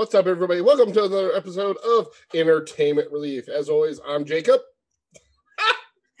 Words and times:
What's 0.00 0.14
up, 0.14 0.26
everybody? 0.26 0.62
Welcome 0.62 0.94
to 0.94 1.04
another 1.04 1.34
episode 1.34 1.76
of 1.84 2.08
Entertainment 2.32 3.12
Relief. 3.12 3.50
As 3.50 3.68
always, 3.68 4.00
I'm 4.08 4.24
Jacob. 4.24 4.58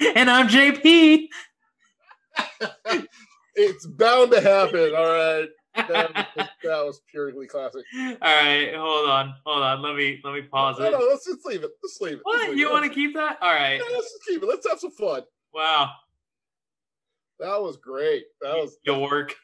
and 0.14 0.30
I'm 0.30 0.48
JP. 0.48 1.28
it's 3.54 3.86
bound 3.86 4.32
to 4.32 4.40
happen. 4.42 4.94
All 4.94 5.06
right. 5.06 5.48
That 5.88 6.14
was, 6.14 6.46
that 6.62 6.84
was 6.84 7.00
purely 7.10 7.46
classic. 7.46 7.84
All 7.96 8.16
right, 8.20 8.74
hold 8.76 9.08
on, 9.08 9.34
hold 9.46 9.62
on. 9.62 9.80
Let 9.80 9.96
me 9.96 10.20
let 10.24 10.34
me 10.34 10.42
pause 10.42 10.78
No, 10.78 10.84
it. 10.84 10.90
no, 10.90 10.98
let's 10.98 11.24
just 11.24 11.46
leave 11.46 11.62
it. 11.64 11.70
Let's 11.82 11.98
leave 12.02 12.14
it. 12.14 12.20
What? 12.24 12.50
Leave 12.50 12.58
You 12.58 12.68
it. 12.68 12.72
want 12.72 12.84
to 12.84 12.90
keep 12.90 13.14
that? 13.14 13.38
All 13.40 13.54
right. 13.54 13.80
Let's 13.80 14.12
just 14.12 14.24
keep 14.28 14.42
it. 14.42 14.46
Let's 14.46 14.68
have 14.68 14.78
some 14.80 14.90
fun. 14.90 15.22
Wow. 15.54 15.90
That 17.38 17.62
was 17.62 17.78
great. 17.78 18.24
That 18.42 18.56
was 18.56 18.76
York. 18.84 19.34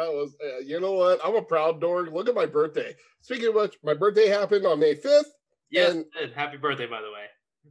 That 0.00 0.12
was. 0.12 0.34
Uh, 0.42 0.58
you 0.64 0.80
know 0.80 0.92
what? 0.92 1.20
I'm 1.24 1.36
a 1.36 1.42
proud 1.42 1.80
dork. 1.80 2.10
Look 2.12 2.28
at 2.28 2.34
my 2.34 2.46
birthday. 2.46 2.94
Speaking 3.20 3.48
of 3.48 3.54
which, 3.54 3.76
my 3.84 3.94
birthday 3.94 4.28
happened 4.28 4.66
on 4.66 4.80
May 4.80 4.94
5th. 4.94 5.24
yes. 5.70 5.92
And-. 5.92 6.32
Happy 6.34 6.56
birthday, 6.56 6.86
by 6.86 7.00
the 7.00 7.10
way. 7.10 7.26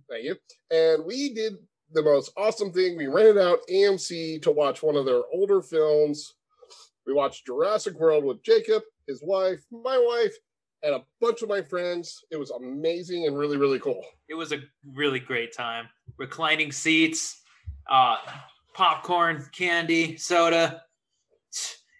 Thank 0.09 0.25
you. 0.25 0.35
And 0.71 1.05
we 1.05 1.33
did 1.33 1.53
the 1.91 2.03
most 2.03 2.31
awesome 2.37 2.71
thing. 2.71 2.97
We 2.97 3.07
rented 3.07 3.39
out 3.39 3.59
AMC 3.71 4.43
to 4.43 4.51
watch 4.51 4.83
one 4.83 4.95
of 4.95 5.05
their 5.05 5.21
older 5.33 5.61
films. 5.61 6.35
We 7.07 7.13
watched 7.13 7.47
Jurassic 7.47 7.95
World 7.95 8.23
with 8.23 8.43
Jacob, 8.43 8.83
his 9.07 9.23
wife, 9.23 9.59
my 9.71 9.97
wife, 9.97 10.33
and 10.83 10.93
a 10.93 11.03
bunch 11.19 11.41
of 11.41 11.49
my 11.49 11.63
friends. 11.63 12.23
It 12.29 12.37
was 12.37 12.51
amazing 12.51 13.25
and 13.25 13.35
really, 13.35 13.57
really 13.57 13.79
cool. 13.79 14.05
It 14.29 14.35
was 14.35 14.51
a 14.51 14.59
really 14.93 15.19
great 15.19 15.51
time. 15.51 15.89
Reclining 16.19 16.71
seats, 16.71 17.41
uh, 17.89 18.17
popcorn, 18.75 19.49
candy, 19.51 20.17
soda. 20.17 20.83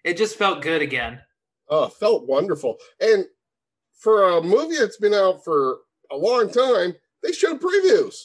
It 0.04 0.16
just 0.16 0.36
felt 0.36 0.62
good 0.62 0.82
again. 0.82 1.20
Oh, 1.68 1.88
felt 1.88 2.26
wonderful. 2.26 2.76
And 3.00 3.26
for 3.98 4.24
a 4.38 4.42
movie 4.42 4.76
that's 4.76 4.96
been 4.96 5.14
out 5.14 5.44
for 5.44 5.78
a 6.10 6.16
long 6.16 6.50
time, 6.50 6.94
they 7.22 7.32
showed 7.32 7.60
previews, 7.60 8.16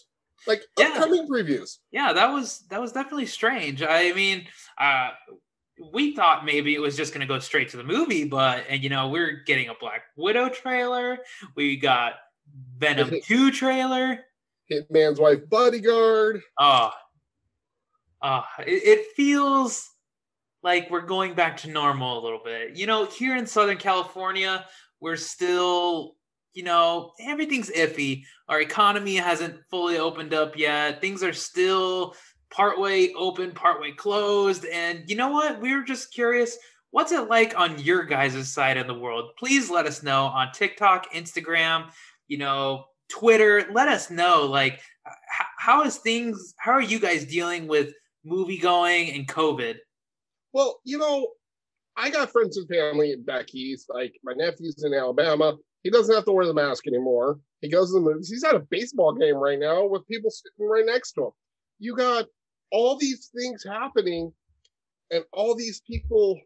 like 0.47 0.63
Yeah. 0.79 0.87
upcoming 0.87 1.27
previews. 1.27 1.77
Yeah, 1.91 2.13
that 2.13 2.27
was 2.31 2.61
that 2.69 2.81
was 2.81 2.91
definitely 2.93 3.25
strange. 3.27 3.81
I 3.83 4.13
mean, 4.13 4.47
uh, 4.79 5.11
we 5.91 6.15
thought 6.15 6.45
maybe 6.45 6.73
it 6.73 6.79
was 6.79 6.95
just 6.95 7.13
going 7.13 7.27
to 7.27 7.31
go 7.31 7.37
straight 7.39 7.69
to 7.69 7.77
the 7.77 7.83
movie, 7.83 8.23
but 8.23 8.65
and 8.69 8.81
you 8.81 8.89
know 8.89 9.09
we're 9.09 9.43
getting 9.45 9.67
a 9.69 9.73
Black 9.79 10.03
Widow 10.15 10.49
trailer. 10.49 11.19
We 11.55 11.75
got 11.77 12.13
Venom 12.77 13.11
two 13.23 13.51
trailer. 13.51 14.19
Hitman's 14.71 15.19
Wife 15.19 15.47
Bodyguard. 15.49 16.41
Oh, 16.57 16.89
oh, 18.21 18.43
it, 18.59 18.83
it 18.83 19.05
feels 19.15 19.91
like 20.65 20.89
we're 20.89 21.01
going 21.01 21.35
back 21.35 21.55
to 21.57 21.69
normal 21.69 22.19
a 22.19 22.23
little 22.23 22.41
bit. 22.43 22.75
You 22.75 22.87
know, 22.87 23.05
here 23.05 23.37
in 23.37 23.45
Southern 23.45 23.77
California, 23.77 24.65
we're 24.99 25.15
still, 25.15 26.15
you 26.53 26.63
know, 26.63 27.11
everything's 27.21 27.69
iffy. 27.69 28.23
Our 28.49 28.61
economy 28.61 29.15
hasn't 29.15 29.59
fully 29.69 29.99
opened 29.99 30.33
up 30.33 30.57
yet. 30.57 30.99
Things 31.01 31.21
are 31.21 31.33
still 31.33 32.15
partway 32.49 33.13
open, 33.13 33.51
partway 33.51 33.91
closed. 33.91 34.65
And 34.65 35.03
you 35.07 35.15
know 35.15 35.29
what? 35.29 35.61
We 35.61 35.75
were 35.75 35.83
just 35.83 36.11
curious. 36.11 36.57
What's 36.89 37.11
it 37.11 37.29
like 37.29 37.53
on 37.55 37.77
your 37.77 38.03
guys' 38.03 38.51
side 38.51 38.77
of 38.77 38.87
the 38.87 38.97
world? 38.97 39.33
Please 39.37 39.69
let 39.69 39.85
us 39.85 40.01
know 40.01 40.25
on 40.25 40.51
TikTok, 40.51 41.13
Instagram, 41.13 41.91
you 42.27 42.39
know, 42.39 42.85
Twitter. 43.07 43.67
Let 43.71 43.87
us 43.87 44.09
know, 44.09 44.47
like, 44.47 44.81
how 45.59 45.83
is 45.83 45.97
things? 45.97 46.55
How 46.57 46.71
are 46.71 46.81
you 46.81 46.99
guys 46.99 47.23
dealing 47.25 47.67
with 47.67 47.93
movie 48.23 48.57
going 48.57 49.11
and 49.11 49.27
COVID? 49.27 49.75
Well, 50.55 50.79
you 50.85 50.97
know, 50.97 51.27
I 51.97 52.09
got 52.09 52.31
friends 52.31 52.55
and 52.55 52.65
family 52.69 53.13
back 53.17 53.53
east. 53.53 53.87
Like 53.93 54.13
my 54.23 54.31
nephew's 54.31 54.81
in 54.85 54.93
Alabama. 54.93 55.57
He 55.83 55.89
doesn't 55.89 56.15
have 56.15 56.23
to 56.23 56.31
wear 56.31 56.45
the 56.45 56.53
mask 56.53 56.87
anymore. 56.87 57.41
He 57.59 57.67
goes 57.69 57.89
to 57.89 57.95
the 57.95 57.99
movies. 57.99 58.29
He's 58.29 58.45
at 58.45 58.55
a 58.55 58.65
baseball 58.71 59.13
game 59.13 59.35
right 59.35 59.59
now 59.59 59.85
with 59.85 60.07
people 60.07 60.31
sitting 60.31 60.65
right 60.65 60.85
next 60.85 61.11
to 61.13 61.25
him. 61.25 61.31
You 61.79 61.93
got 61.93 62.27
all 62.71 62.97
these 62.97 63.29
things 63.37 63.65
happening 63.65 64.31
and 65.11 65.25
all 65.33 65.55
these 65.55 65.81
people 65.81 66.39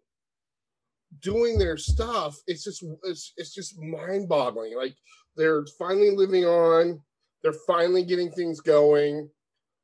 doing 1.22 1.60
their 1.60 1.78
stuff. 1.78 2.36
It's 2.48 2.64
just 2.64 2.84
it's 3.04 3.34
it's 3.38 3.54
just 3.54 3.80
mind-boggling. 3.80 4.76
Like 4.76 4.96
they're 5.38 5.68
finally 5.78 6.16
living 6.16 6.46
on, 6.46 7.00
they're 7.44 7.54
finally 7.68 8.04
getting 8.04 8.32
things 8.32 8.60
going, 8.60 9.30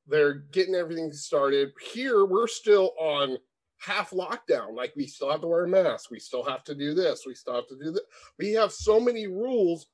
they're 0.07 0.45
getting 0.51 0.73
everything 0.73 1.13
started. 1.13 1.69
Here 1.93 2.25
we're 2.25 2.47
still 2.47 2.93
on 2.99 3.37
half 3.77 4.11
lockdown. 4.11 4.75
Like 4.75 4.93
we 4.95 5.07
still 5.07 5.31
have 5.31 5.41
to 5.41 5.47
wear 5.47 5.65
a 5.65 5.67
mask. 5.67 6.09
We 6.11 6.19
still 6.19 6.43
have 6.43 6.63
to 6.65 6.75
do 6.75 6.93
this. 6.93 7.23
We 7.25 7.35
still 7.35 7.55
have 7.55 7.67
to 7.67 7.77
do 7.77 7.91
that. 7.91 8.03
We 8.39 8.51
have 8.53 8.71
so 8.71 8.99
many 8.99 9.27
rules. 9.27 9.87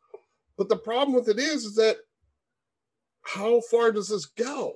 But 0.57 0.69
the 0.69 0.77
problem 0.77 1.15
with 1.15 1.27
it 1.29 1.39
is, 1.39 1.65
is 1.65 1.75
that 1.75 1.97
how 3.23 3.61
far 3.61 3.91
does 3.91 4.09
this 4.09 4.25
go 4.25 4.75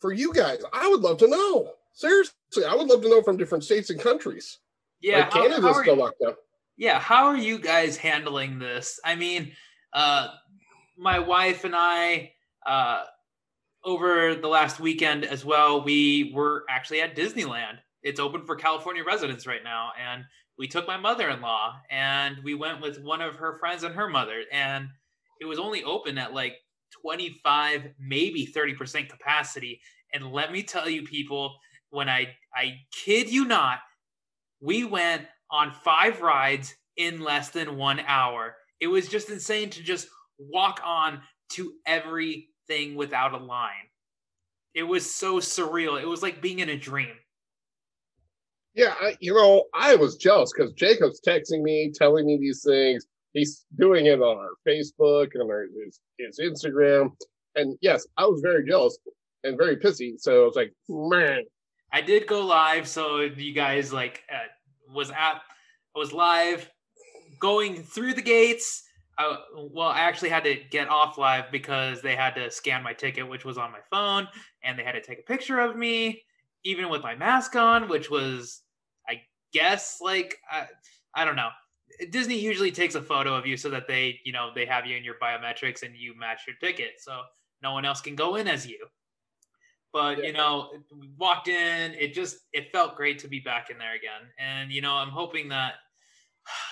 for 0.00 0.12
you 0.12 0.32
guys? 0.32 0.62
I 0.72 0.88
would 0.88 1.00
love 1.00 1.18
to 1.18 1.28
know. 1.28 1.72
Seriously, 1.92 2.64
I 2.66 2.74
would 2.74 2.86
love 2.88 3.02
to 3.02 3.08
know 3.08 3.22
from 3.22 3.36
different 3.36 3.64
states 3.64 3.90
and 3.90 4.00
countries. 4.00 4.58
Yeah, 5.00 5.20
like 5.20 5.32
how- 5.32 5.42
Canada's 5.42 5.64
how 5.64 5.72
are 5.72 5.82
still 5.82 5.94
you- 5.96 6.00
locked 6.02 6.20
down. 6.22 6.34
yeah 6.76 6.98
how 7.00 7.26
are 7.26 7.36
you 7.36 7.58
guys 7.58 7.96
handling 7.96 8.58
this 8.58 8.98
i 9.04 9.14
mean 9.14 9.52
uh 9.92 10.28
my 10.96 11.18
wife 11.18 11.64
and 11.64 11.74
i 11.76 12.32
uh 12.66 13.02
over 13.84 14.34
the 14.34 14.46
last 14.48 14.78
weekend 14.80 15.24
as 15.24 15.44
well 15.44 15.82
we 15.82 16.32
were 16.34 16.64
actually 16.70 17.00
at 17.00 17.16
disneyland 17.16 17.78
it's 18.02 18.20
open 18.20 18.44
for 18.44 18.56
california 18.56 19.02
residents 19.04 19.46
right 19.46 19.64
now 19.64 19.90
and 20.00 20.24
we 20.58 20.68
took 20.68 20.86
my 20.86 20.96
mother-in-law 20.96 21.74
and 21.90 22.36
we 22.44 22.54
went 22.54 22.80
with 22.80 23.00
one 23.02 23.22
of 23.22 23.36
her 23.36 23.58
friends 23.58 23.82
and 23.82 23.94
her 23.94 24.08
mother 24.08 24.42
and 24.52 24.88
it 25.40 25.46
was 25.46 25.58
only 25.58 25.82
open 25.84 26.18
at 26.18 26.34
like 26.34 26.54
25 27.02 27.88
maybe 27.98 28.46
30% 28.46 29.08
capacity 29.08 29.80
and 30.12 30.32
let 30.32 30.52
me 30.52 30.62
tell 30.62 30.88
you 30.88 31.02
people 31.02 31.54
when 31.90 32.08
i 32.08 32.26
i 32.54 32.74
kid 33.04 33.30
you 33.30 33.44
not 33.44 33.78
we 34.60 34.84
went 34.84 35.26
on 35.50 35.72
five 35.72 36.20
rides 36.20 36.74
in 36.96 37.20
less 37.20 37.50
than 37.50 37.76
one 37.76 38.00
hour. 38.00 38.56
It 38.80 38.86
was 38.86 39.08
just 39.08 39.30
insane 39.30 39.70
to 39.70 39.82
just 39.82 40.08
walk 40.38 40.80
on 40.84 41.20
to 41.52 41.72
everything 41.86 42.94
without 42.94 43.32
a 43.32 43.38
line. 43.38 43.88
It 44.74 44.84
was 44.84 45.12
so 45.12 45.38
surreal. 45.38 46.00
It 46.00 46.06
was 46.06 46.22
like 46.22 46.42
being 46.42 46.60
in 46.60 46.68
a 46.68 46.76
dream. 46.76 47.14
Yeah, 48.74 48.94
I, 49.00 49.16
you 49.20 49.34
know, 49.34 49.64
I 49.74 49.96
was 49.96 50.16
jealous 50.16 50.52
because 50.56 50.72
Jacob's 50.74 51.20
texting 51.26 51.62
me, 51.62 51.90
telling 51.94 52.26
me 52.26 52.38
these 52.38 52.62
things. 52.64 53.06
He's 53.32 53.64
doing 53.78 54.06
it 54.06 54.20
on 54.20 54.36
our 54.38 54.50
Facebook 54.66 55.28
and 55.34 55.50
our, 55.50 55.66
his, 55.84 56.00
his 56.18 56.40
Instagram. 56.40 57.10
And 57.54 57.76
yes, 57.80 58.06
I 58.16 58.24
was 58.24 58.40
very 58.40 58.66
jealous 58.66 58.98
and 59.44 59.56
very 59.56 59.76
pissy. 59.76 60.12
So 60.18 60.42
I 60.42 60.46
was 60.46 60.56
like, 60.56 60.72
man, 60.88 61.44
I 61.92 62.00
did 62.00 62.26
go 62.26 62.44
live, 62.44 62.86
so 62.86 63.20
you 63.20 63.52
guys 63.52 63.92
like 63.92 64.22
uh, 64.32 64.46
was 64.94 65.10
at 65.10 65.40
was 65.94 66.12
live 66.12 66.70
going 67.40 67.82
through 67.82 68.14
the 68.14 68.22
gates. 68.22 68.84
I, 69.18 69.36
well, 69.56 69.88
I 69.88 70.00
actually 70.00 70.28
had 70.28 70.44
to 70.44 70.56
get 70.70 70.88
off 70.88 71.18
live 71.18 71.50
because 71.50 72.00
they 72.00 72.14
had 72.14 72.34
to 72.36 72.50
scan 72.50 72.82
my 72.82 72.92
ticket, 72.92 73.28
which 73.28 73.44
was 73.44 73.58
on 73.58 73.72
my 73.72 73.80
phone, 73.90 74.28
and 74.62 74.78
they 74.78 74.84
had 74.84 74.92
to 74.92 75.02
take 75.02 75.18
a 75.18 75.22
picture 75.22 75.58
of 75.58 75.76
me, 75.76 76.22
even 76.64 76.88
with 76.88 77.02
my 77.02 77.14
mask 77.14 77.56
on, 77.56 77.88
which 77.88 78.10
was, 78.10 78.62
I 79.08 79.22
guess, 79.52 79.98
like 80.00 80.38
I, 80.50 80.66
I 81.14 81.24
don't 81.24 81.36
know. 81.36 81.50
Disney 82.10 82.38
usually 82.38 82.70
takes 82.70 82.94
a 82.94 83.02
photo 83.02 83.34
of 83.34 83.46
you 83.46 83.56
so 83.56 83.68
that 83.70 83.88
they, 83.88 84.20
you 84.24 84.32
know, 84.32 84.50
they 84.54 84.64
have 84.66 84.86
you 84.86 84.96
in 84.96 85.04
your 85.04 85.16
biometrics 85.20 85.82
and 85.82 85.96
you 85.96 86.16
match 86.18 86.42
your 86.46 86.56
ticket, 86.56 86.94
so 86.98 87.22
no 87.62 87.72
one 87.72 87.84
else 87.84 88.00
can 88.00 88.14
go 88.14 88.36
in 88.36 88.48
as 88.48 88.66
you 88.66 88.78
but 89.92 90.18
Yeah. 90.18 90.26
you 90.26 90.32
know 90.32 90.70
we 90.96 91.10
walked 91.18 91.48
in 91.48 91.94
it 91.94 92.14
just 92.14 92.38
it 92.52 92.70
felt 92.72 92.96
great 92.96 93.18
to 93.20 93.28
be 93.28 93.40
back 93.40 93.70
in 93.70 93.78
there 93.78 93.94
again 93.94 94.22
and 94.38 94.70
you 94.72 94.80
know 94.80 94.94
i'm 94.94 95.08
hoping 95.08 95.48
that 95.48 95.74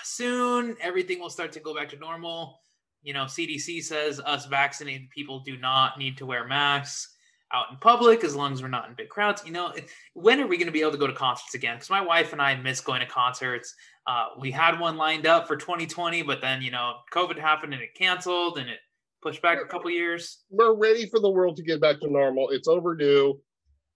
soon 0.03 0.75
everything 0.81 1.19
will 1.19 1.29
start 1.29 1.51
to 1.53 1.59
go 1.59 1.75
back 1.75 1.89
to 1.89 1.97
normal 1.97 2.59
you 3.01 3.13
know 3.13 3.25
cdc 3.25 3.83
says 3.83 4.19
us 4.21 4.45
vaccinated 4.45 5.09
people 5.09 5.41
do 5.41 5.57
not 5.57 5.97
need 5.97 6.17
to 6.17 6.25
wear 6.25 6.47
masks 6.47 7.15
out 7.51 7.65
in 7.71 7.77
public 7.77 8.23
as 8.23 8.35
long 8.35 8.53
as 8.53 8.61
we're 8.61 8.67
not 8.67 8.87
in 8.87 8.95
big 8.95 9.09
crowds 9.09 9.43
you 9.45 9.51
know 9.51 9.73
when 10.13 10.39
are 10.39 10.47
we 10.47 10.57
going 10.57 10.67
to 10.67 10.71
be 10.71 10.81
able 10.81 10.91
to 10.91 10.97
go 10.97 11.07
to 11.07 11.13
concerts 11.13 11.55
again 11.55 11.75
because 11.75 11.89
my 11.89 12.01
wife 12.01 12.31
and 12.31 12.41
i 12.41 12.55
miss 12.55 12.81
going 12.81 12.99
to 12.99 13.07
concerts 13.07 13.73
uh, 14.07 14.27
we 14.39 14.49
had 14.49 14.79
one 14.79 14.97
lined 14.97 15.27
up 15.27 15.47
for 15.47 15.55
2020 15.55 16.21
but 16.23 16.41
then 16.41 16.61
you 16.61 16.71
know 16.71 16.93
covid 17.13 17.37
happened 17.37 17.73
and 17.73 17.81
it 17.81 17.89
canceled 17.95 18.57
and 18.57 18.69
it 18.69 18.79
pushed 19.21 19.41
back 19.41 19.59
a 19.61 19.67
couple 19.67 19.89
years 19.89 20.43
we're 20.49 20.75
ready 20.75 21.05
for 21.07 21.19
the 21.19 21.29
world 21.29 21.55
to 21.57 21.63
get 21.63 21.81
back 21.81 21.99
to 21.99 22.11
normal. 22.11 22.49
It's 22.49 22.67
overdue. 22.67 23.39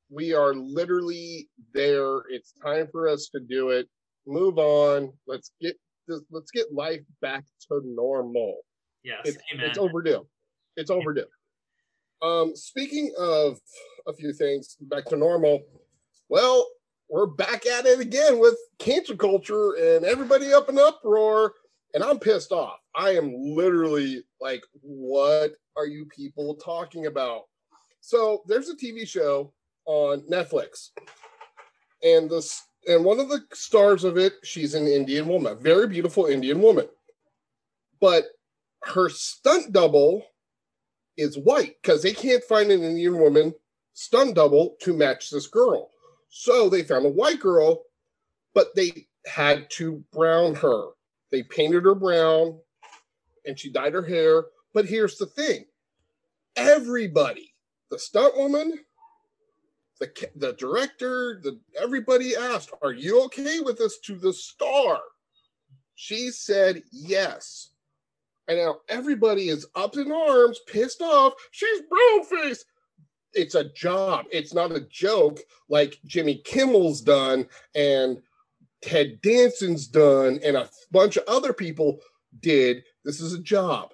We 0.10 0.34
are 0.34 0.54
literally 0.54 1.50
there. 1.74 2.20
It's 2.30 2.54
time 2.64 2.88
for 2.92 3.08
us 3.08 3.30
to 3.30 3.40
do 3.40 3.70
it. 3.70 3.88
Move 4.28 4.58
on. 4.58 5.12
Let's 5.28 5.52
get 5.62 5.76
this, 6.08 6.22
let's 6.32 6.52
get 6.52 6.74
life 6.74 7.02
back 7.22 7.46
to 7.70 7.82
normal. 7.84 8.58
yes 9.04 9.22
It's, 9.26 9.38
amen 9.54 9.70
it's 9.70 9.78
overdue. 9.78 10.28
It's 10.76 10.90
overdue. 10.90 11.26
Um, 12.24 12.56
speaking 12.56 13.14
of 13.20 13.60
a 14.08 14.14
few 14.14 14.32
things 14.32 14.78
back 14.80 15.06
to 15.08 15.18
normal, 15.18 15.62
well, 16.30 16.66
we're 17.10 17.26
back 17.26 17.66
at 17.66 17.86
it 17.86 18.00
again 18.00 18.40
with 18.40 18.56
cancel 18.80 19.18
culture 19.18 19.74
and 19.74 20.06
everybody 20.06 20.54
up 20.54 20.70
in 20.70 20.80
uproar. 20.80 21.54
and 21.94 22.02
I'm 22.02 22.20
pissed 22.20 22.54
off. 22.54 22.80
I 22.96 23.12
am 23.12 23.34
literally 23.36 24.24
like, 24.40 24.64
what 24.82 25.52
are 25.76 25.86
you 25.86 26.06
people 26.06 26.56
talking 26.56 27.08
about? 27.08 27.42
So 28.00 28.42
there's 28.48 28.70
a 28.70 28.76
TV 28.76 29.06
show 29.06 29.54
on 29.86 30.22
Netflix, 30.32 30.90
and 32.04 32.30
this 32.30 32.62
and 32.88 33.04
one 33.04 33.20
of 33.20 33.30
the 33.30 33.42
stars 33.54 34.04
of 34.04 34.18
it, 34.18 34.34
she's 34.44 34.74
an 34.74 34.88
Indian 34.88 35.28
woman, 35.28 35.58
very 35.62 35.88
beautiful 35.88 36.26
Indian 36.26 36.62
woman, 36.62 36.88
but 38.00 38.26
her 38.84 39.10
stunt 39.10 39.72
double 39.72 40.26
is 41.18 41.38
white 41.38 41.76
because 41.82 42.02
they 42.02 42.14
can't 42.14 42.44
find 42.44 42.72
an 42.72 42.84
Indian 42.84 43.20
woman 43.20 43.54
stunt 43.94 44.36
double 44.36 44.76
to 44.82 44.94
match 44.94 45.30
this 45.30 45.48
girl. 45.48 45.90
So 46.30 46.70
they 46.70 46.84
found 46.84 47.06
a 47.06 47.10
white 47.10 47.40
girl, 47.40 47.84
but 48.54 48.76
they 48.76 49.08
had 49.26 49.70
to 49.72 50.04
brown 50.12 50.56
her. 50.56 50.90
They 51.32 51.44
painted 51.44 51.84
her 51.84 51.96
brown 51.96 52.60
and 53.46 53.58
she 53.58 53.72
dyed 53.72 53.94
her 53.94 54.04
hair. 54.04 54.46
But 54.74 54.86
here's 54.86 55.18
the 55.18 55.26
thing 55.26 55.66
everybody, 56.56 57.54
the 57.92 58.00
stunt 58.00 58.38
woman, 58.38 58.80
the, 60.00 60.30
the 60.36 60.54
director, 60.54 61.40
the 61.44 61.60
everybody 61.80 62.36
asked, 62.36 62.72
Are 62.82 62.94
you 62.94 63.24
okay 63.26 63.60
with 63.60 63.78
this 63.78 64.00
to 64.00 64.18
the 64.18 64.34
star? 64.34 65.00
She 65.96 66.32
said 66.32 66.84
yes. 66.92 67.70
And 68.48 68.58
now 68.58 68.78
everybody 68.90 69.50
is 69.50 69.66
up 69.76 69.96
in 69.98 70.12
arms, 70.12 70.60
pissed 70.68 71.02
off. 71.02 71.34
She's 71.52 71.82
brown 71.90 72.26
face. 72.26 72.66
It's 73.34 73.56
a 73.56 73.70
job. 73.70 74.26
It's 74.32 74.54
not 74.54 74.72
a 74.72 74.82
joke 74.82 75.40
like 75.70 75.98
Jimmy 76.06 76.42
Kimmel's 76.46 77.02
done 77.02 77.48
and 77.74 78.22
Ted 78.82 79.22
Danson's 79.22 79.88
done 79.88 80.40
and 80.44 80.58
a 80.58 80.70
bunch 80.92 81.18
of 81.18 81.24
other 81.28 81.54
people 81.54 82.00
did. 82.42 82.84
This 83.06 83.22
is 83.22 83.34
a 83.34 83.42
job. 83.42 83.92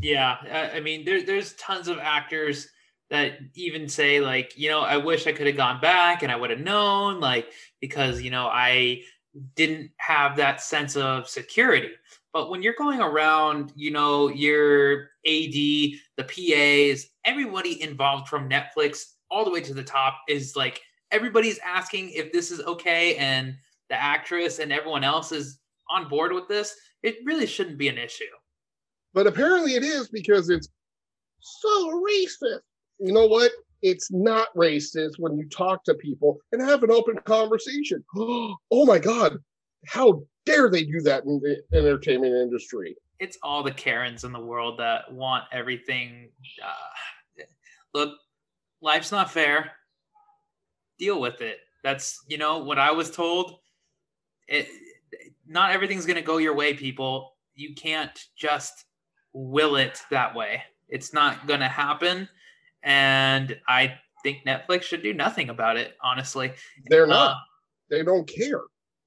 Yeah. 0.00 0.70
I 0.74 0.80
mean, 0.80 1.04
there, 1.04 1.22
there's 1.22 1.52
tons 1.54 1.88
of 1.88 1.98
actors 1.98 2.68
that 3.10 3.38
even 3.54 3.88
say, 3.88 4.20
like, 4.20 4.52
you 4.56 4.70
know, 4.70 4.80
I 4.80 4.96
wish 4.96 5.26
I 5.26 5.32
could 5.32 5.46
have 5.46 5.56
gone 5.56 5.80
back 5.80 6.22
and 6.22 6.32
I 6.32 6.36
would 6.36 6.50
have 6.50 6.60
known, 6.60 7.20
like, 7.20 7.48
because, 7.80 8.22
you 8.22 8.30
know, 8.30 8.46
I 8.46 9.02
didn't 9.54 9.90
have 9.98 10.36
that 10.36 10.60
sense 10.60 10.96
of 10.96 11.28
security. 11.28 11.90
But 12.32 12.50
when 12.50 12.62
you're 12.62 12.74
going 12.74 13.00
around, 13.00 13.72
you 13.74 13.90
know, 13.90 14.28
your 14.28 15.10
AD, 15.26 15.52
the 15.52 15.96
PAs, 16.18 17.06
everybody 17.24 17.80
involved 17.82 18.28
from 18.28 18.48
Netflix 18.48 19.04
all 19.30 19.44
the 19.44 19.50
way 19.50 19.60
to 19.60 19.74
the 19.74 19.82
top 19.82 20.20
is 20.28 20.56
like 20.56 20.80
everybody's 21.10 21.58
asking 21.58 22.10
if 22.10 22.32
this 22.32 22.50
is 22.50 22.60
okay 22.60 23.16
and 23.16 23.54
the 23.88 23.96
actress 23.96 24.58
and 24.58 24.72
everyone 24.72 25.04
else 25.04 25.32
is 25.32 25.58
on 25.90 26.08
board 26.08 26.32
with 26.32 26.48
this, 26.48 26.74
it 27.02 27.16
really 27.24 27.46
shouldn't 27.46 27.78
be 27.78 27.88
an 27.88 27.98
issue. 27.98 28.24
But 29.14 29.26
apparently 29.26 29.74
it 29.74 29.82
is 29.82 30.08
because 30.08 30.50
it's 30.50 30.68
so 31.40 32.02
racist. 32.02 32.60
You 32.98 33.12
know 33.12 33.26
what? 33.26 33.50
It's 33.80 34.10
not 34.10 34.48
racist 34.54 35.18
when 35.18 35.38
you 35.38 35.48
talk 35.48 35.84
to 35.84 35.94
people 35.94 36.38
and 36.52 36.60
have 36.60 36.82
an 36.82 36.90
open 36.90 37.16
conversation. 37.24 38.04
Oh 38.70 38.84
my 38.84 38.98
God, 38.98 39.38
how 39.86 40.22
dare 40.48 40.68
they 40.70 40.84
do 40.84 41.00
that 41.02 41.24
in 41.24 41.40
the 41.40 41.62
entertainment 41.76 42.34
industry? 42.34 42.96
It's 43.18 43.38
all 43.42 43.62
the 43.62 43.70
Karens 43.72 44.24
in 44.24 44.32
the 44.32 44.40
world 44.40 44.78
that 44.78 45.12
want 45.12 45.44
everything. 45.52 46.30
Uh, 46.64 47.42
look, 47.92 48.14
life's 48.80 49.12
not 49.12 49.30
fair. 49.30 49.72
Deal 50.98 51.20
with 51.20 51.40
it. 51.40 51.58
That's 51.84 52.24
you 52.28 52.38
know 52.38 52.58
what 52.58 52.78
I 52.78 52.90
was 52.90 53.10
told. 53.10 53.58
It, 54.48 54.68
not 55.46 55.72
everything's 55.72 56.06
going 56.06 56.16
to 56.16 56.22
go 56.22 56.38
your 56.38 56.54
way, 56.54 56.74
people. 56.74 57.36
You 57.54 57.74
can't 57.74 58.18
just 58.36 58.84
will 59.32 59.76
it 59.76 60.02
that 60.10 60.34
way. 60.34 60.62
It's 60.88 61.12
not 61.12 61.46
going 61.46 61.60
to 61.60 61.68
happen. 61.68 62.28
And 62.82 63.58
I 63.68 63.94
think 64.22 64.38
Netflix 64.46 64.82
should 64.82 65.02
do 65.02 65.12
nothing 65.12 65.50
about 65.50 65.76
it, 65.76 65.94
honestly. 66.02 66.52
They're 66.88 67.06
not. 67.06 67.32
Uh, 67.32 67.36
they 67.90 68.02
don't 68.02 68.28
care. 68.28 68.62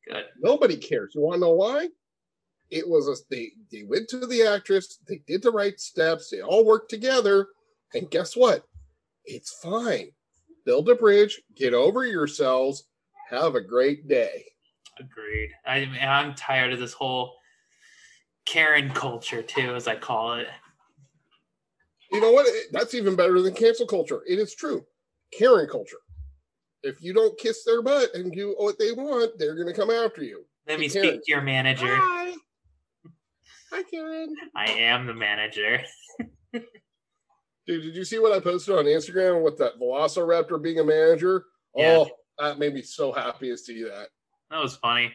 Good. 0.07 0.24
Nobody 0.39 0.77
cares. 0.77 1.13
You 1.15 1.21
want 1.21 1.36
to 1.36 1.42
know 1.42 1.53
why? 1.53 1.89
It 2.69 2.88
was 2.88 3.07
a 3.07 3.15
they 3.30 3.51
they 3.71 3.83
went 3.83 4.07
to 4.09 4.25
the 4.25 4.44
actress, 4.44 5.00
they 5.07 5.21
did 5.27 5.44
the 5.44 5.51
right 5.51 5.80
steps, 5.80 6.30
they 6.30 6.42
all 6.42 6.65
worked 6.65 6.89
together, 6.89 7.50
and 7.94 8.09
guess 8.09 8.36
what? 8.36 8.63
It's 9.25 9.59
fine. 9.62 10.12
Build 10.65 10.89
a 10.89 10.95
bridge, 10.95 11.42
get 11.56 11.74
over 11.74 12.06
yourselves, 12.06 12.86
have 13.30 13.56
a 13.56 13.62
great 13.62 14.07
day. 14.07 14.45
Agreed. 15.00 15.50
I 15.65 15.80
I'm 16.01 16.33
tired 16.36 16.71
of 16.71 16.80
this 16.80 16.94
whole 16.94 17.33
Karen 18.45 18.89
culture 18.92 19.42
too, 19.42 19.75
as 19.75 19.88
I 19.88 19.95
call 19.95 20.36
it. 20.36 20.48
You 22.12 22.21
know 22.21 22.31
what? 22.31 22.48
That's 22.71 22.94
even 22.94 23.15
better 23.15 23.42
than 23.42 23.53
cancel 23.53 23.88
culture. 23.88 24.21
It 24.27 24.39
is 24.39 24.56
true. 24.56 24.86
Karen 25.38 25.68
culture 25.69 25.98
if 26.83 27.01
you 27.01 27.13
don't 27.13 27.38
kiss 27.38 27.63
their 27.63 27.81
butt 27.81 28.13
and 28.16 28.31
do 28.31 28.56
what 28.57 28.80
they 28.80 28.92
want, 28.92 29.38
they're 29.38 29.56
going 29.56 29.68
to 29.68 29.74
come 29.74 29.92
after 29.92 30.24
you. 30.24 30.45
Let 30.68 30.80
me 30.80 30.89
speak 30.89 31.24
to 31.24 31.31
your 31.31 31.42
manager. 31.42 31.95
Hi. 31.95 32.33
Hi, 33.72 33.83
Karen. 33.83 34.36
I 34.56 34.66
am 34.72 35.07
the 35.07 35.13
manager. 35.13 35.81
Dude, 36.54 36.63
did 37.83 37.95
you 37.95 38.04
see 38.04 38.19
what 38.19 38.33
I 38.33 38.39
posted 38.39 38.75
on 38.75 38.86
Instagram 38.86 39.44
with 39.44 39.57
that 39.60 39.80
Velociraptor 39.80 40.62
being 40.62 40.80
a 40.80 40.83
manager? 40.83 41.45
Yeah. 41.75 42.00
Oh, 42.00 42.10
that 42.39 42.60
made 42.60 42.74
me 42.74 42.81
so 42.81 43.12
happy 43.12 43.50
to 43.50 43.57
see 43.57 43.84
that. 43.84 44.07
That 44.50 44.62
was 44.62 44.75
funny. 44.75 45.13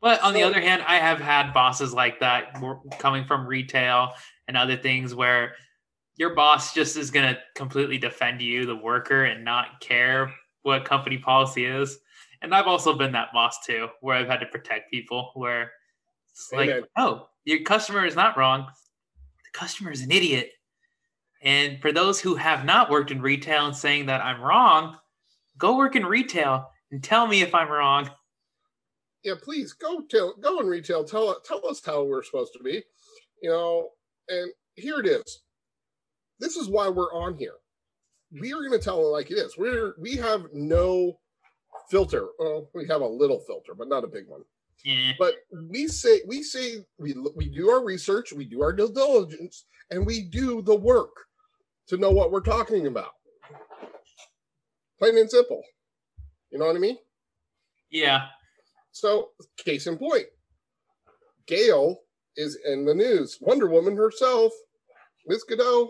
But 0.00 0.20
on 0.22 0.34
the 0.34 0.42
other 0.42 0.60
hand, 0.60 0.82
I 0.86 0.96
have 0.96 1.20
had 1.20 1.52
bosses 1.52 1.92
like 1.92 2.20
that 2.20 2.60
coming 2.98 3.24
from 3.24 3.46
retail 3.46 4.12
and 4.48 4.56
other 4.56 4.76
things 4.76 5.14
where 5.14 5.54
your 6.16 6.34
boss 6.34 6.74
just 6.74 6.96
is 6.96 7.10
going 7.10 7.34
to 7.34 7.40
completely 7.54 7.98
defend 7.98 8.42
you, 8.42 8.66
the 8.66 8.76
worker, 8.76 9.24
and 9.24 9.44
not 9.44 9.80
care 9.80 10.32
what 10.62 10.84
company 10.84 11.18
policy 11.18 11.64
is. 11.64 11.98
And 12.42 12.54
I've 12.54 12.66
also 12.66 12.96
been 12.96 13.12
that 13.12 13.32
boss 13.32 13.64
too, 13.64 13.88
where 14.00 14.16
I've 14.16 14.28
had 14.28 14.40
to 14.40 14.46
protect 14.46 14.90
people 14.90 15.30
where 15.34 15.72
it's 16.30 16.52
Amen. 16.52 16.80
like, 16.80 16.84
oh, 16.96 17.28
your 17.44 17.60
customer 17.62 18.04
is 18.04 18.16
not 18.16 18.36
wrong. 18.36 18.66
The 18.66 19.58
customer 19.58 19.90
is 19.90 20.02
an 20.02 20.10
idiot. 20.10 20.50
And 21.42 21.80
for 21.80 21.92
those 21.92 22.20
who 22.20 22.34
have 22.36 22.64
not 22.64 22.90
worked 22.90 23.10
in 23.10 23.20
retail 23.20 23.66
and 23.66 23.76
saying 23.76 24.06
that 24.06 24.20
I'm 24.20 24.40
wrong, 24.40 24.96
go 25.58 25.76
work 25.76 25.96
in 25.96 26.06
retail 26.06 26.70
and 26.90 27.02
tell 27.02 27.26
me 27.26 27.42
if 27.42 27.54
I'm 27.54 27.68
wrong. 27.68 28.10
Yeah, 29.24 29.34
please 29.40 29.72
go 29.72 30.02
tell 30.10 30.34
go 30.40 30.60
in 30.60 30.66
retail. 30.66 31.04
Tell 31.04 31.40
tell 31.40 31.64
us 31.68 31.80
how 31.84 32.02
we're 32.04 32.24
supposed 32.24 32.52
to 32.54 32.62
be. 32.62 32.82
You 33.40 33.50
know, 33.50 33.88
and 34.28 34.52
here 34.74 34.98
it 34.98 35.06
is 35.06 35.42
this 36.42 36.56
is 36.56 36.68
why 36.68 36.88
we're 36.88 37.12
on 37.14 37.36
here. 37.36 37.54
Hmm. 38.32 38.40
We 38.40 38.52
are 38.52 38.60
going 38.60 38.72
to 38.72 38.78
tell 38.78 39.00
it 39.00 39.10
like 39.10 39.30
it 39.30 39.34
is. 39.34 39.56
We're 39.56 39.94
we 39.98 40.16
have 40.16 40.46
no 40.52 41.18
filter. 41.88 42.28
Well, 42.38 42.68
we 42.74 42.86
have 42.88 43.00
a 43.00 43.06
little 43.06 43.40
filter, 43.40 43.74
but 43.76 43.88
not 43.88 44.04
a 44.04 44.08
big 44.08 44.28
one. 44.28 44.42
Yeah. 44.84 45.12
But 45.18 45.34
we 45.70 45.86
say 45.86 46.20
we 46.26 46.42
say 46.42 46.84
we 46.98 47.14
we 47.36 47.48
do 47.48 47.70
our 47.70 47.84
research, 47.84 48.32
we 48.32 48.44
do 48.44 48.62
our 48.62 48.72
due 48.72 48.92
diligence, 48.92 49.66
and 49.90 50.04
we 50.04 50.22
do 50.22 50.62
the 50.62 50.74
work 50.74 51.14
to 51.88 51.96
know 51.96 52.10
what 52.10 52.32
we're 52.32 52.40
talking 52.40 52.86
about. 52.86 53.12
Plain 54.98 55.18
and 55.18 55.30
simple. 55.30 55.62
You 56.50 56.58
know 56.58 56.66
what 56.66 56.76
I 56.76 56.80
mean? 56.80 56.96
Yeah. 57.90 58.26
So, 58.92 59.30
case 59.56 59.86
in 59.86 59.96
point, 59.96 60.26
Gal 61.46 61.98
is 62.36 62.58
in 62.66 62.84
the 62.84 62.94
news. 62.94 63.38
Wonder 63.40 63.68
Woman 63.68 63.96
herself, 63.96 64.52
Miss 65.26 65.44
Gadot, 65.44 65.88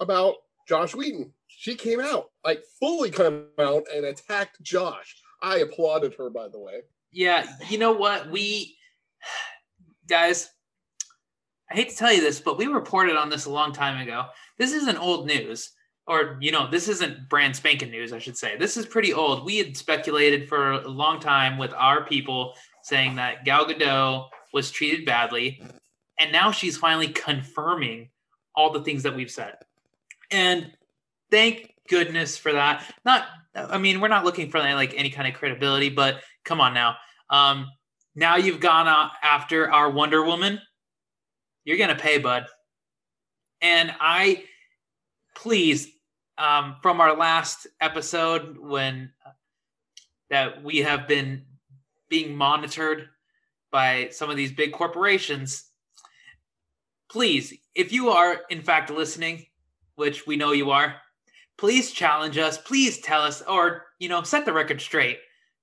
about 0.00 0.36
Josh 0.66 0.94
Whedon. 0.94 1.32
She 1.48 1.74
came 1.74 2.00
out, 2.00 2.30
like 2.44 2.62
fully 2.78 3.10
come 3.10 3.46
out 3.58 3.84
and 3.94 4.06
attacked 4.06 4.62
Josh. 4.62 5.16
I 5.42 5.58
applauded 5.58 6.14
her, 6.14 6.30
by 6.30 6.48
the 6.48 6.58
way. 6.58 6.82
Yeah, 7.12 7.46
you 7.68 7.78
know 7.78 7.92
what? 7.92 8.30
We 8.30 8.76
guys, 10.08 10.50
I 11.70 11.74
hate 11.74 11.90
to 11.90 11.96
tell 11.96 12.12
you 12.12 12.20
this, 12.20 12.40
but 12.40 12.58
we 12.58 12.66
reported 12.66 13.16
on 13.16 13.30
this 13.30 13.46
a 13.46 13.50
long 13.50 13.72
time 13.72 14.00
ago. 14.00 14.26
This 14.58 14.72
isn't 14.72 14.98
old 14.98 15.26
news, 15.26 15.70
or 16.06 16.38
you 16.40 16.52
know, 16.52 16.70
this 16.70 16.88
isn't 16.88 17.28
brand 17.28 17.56
spanking 17.56 17.90
news, 17.90 18.12
I 18.12 18.18
should 18.18 18.36
say. 18.36 18.56
This 18.56 18.76
is 18.76 18.86
pretty 18.86 19.12
old. 19.12 19.44
We 19.44 19.58
had 19.58 19.76
speculated 19.76 20.48
for 20.48 20.72
a 20.72 20.88
long 20.88 21.20
time 21.20 21.58
with 21.58 21.72
our 21.74 22.04
people 22.04 22.54
saying 22.82 23.16
that 23.16 23.44
Gal 23.44 23.66
Gadot 23.66 24.28
was 24.52 24.70
treated 24.70 25.04
badly, 25.04 25.62
and 26.18 26.32
now 26.32 26.50
she's 26.50 26.76
finally 26.76 27.08
confirming 27.08 28.10
all 28.54 28.72
the 28.72 28.82
things 28.82 29.02
that 29.04 29.14
we've 29.14 29.30
said. 29.30 29.54
And 30.30 30.72
thank 31.30 31.74
goodness 31.88 32.36
for 32.36 32.52
that. 32.52 32.84
Not, 33.04 33.24
I 33.54 33.78
mean, 33.78 34.00
we're 34.00 34.08
not 34.08 34.24
looking 34.24 34.50
for 34.50 34.58
like 34.58 34.94
any 34.96 35.10
kind 35.10 35.28
of 35.28 35.34
credibility, 35.34 35.88
but 35.88 36.22
come 36.44 36.60
on 36.60 36.74
now. 36.74 36.96
Um, 37.28 37.66
now 38.14 38.36
you've 38.36 38.60
gone 38.60 38.88
after 39.22 39.70
our 39.70 39.90
Wonder 39.90 40.24
Woman. 40.24 40.60
You're 41.64 41.78
gonna 41.78 41.96
pay, 41.96 42.18
bud. 42.18 42.46
And 43.60 43.94
I, 44.00 44.44
please, 45.36 45.88
um, 46.38 46.76
from 46.82 47.00
our 47.00 47.16
last 47.16 47.66
episode 47.80 48.56
when 48.58 49.12
uh, 49.24 49.30
that 50.30 50.62
we 50.62 50.78
have 50.78 51.06
been 51.06 51.44
being 52.08 52.34
monitored, 52.34 53.08
by 53.70 54.08
some 54.10 54.30
of 54.30 54.36
these 54.36 54.52
big 54.52 54.72
corporations, 54.72 55.70
please, 57.10 57.54
if 57.74 57.92
you 57.92 58.10
are 58.10 58.40
in 58.50 58.62
fact 58.62 58.90
listening, 58.90 59.46
which 60.00 60.26
we 60.26 60.36
know 60.36 60.52
you 60.52 60.70
are, 60.70 60.96
please 61.58 61.92
challenge 61.92 62.38
us. 62.38 62.58
Please 62.58 62.98
tell 62.98 63.20
us, 63.22 63.42
or 63.42 63.84
you 63.98 64.08
know, 64.08 64.22
set 64.22 64.44
the 64.46 64.52
record 64.52 64.80
straight. 64.80 65.18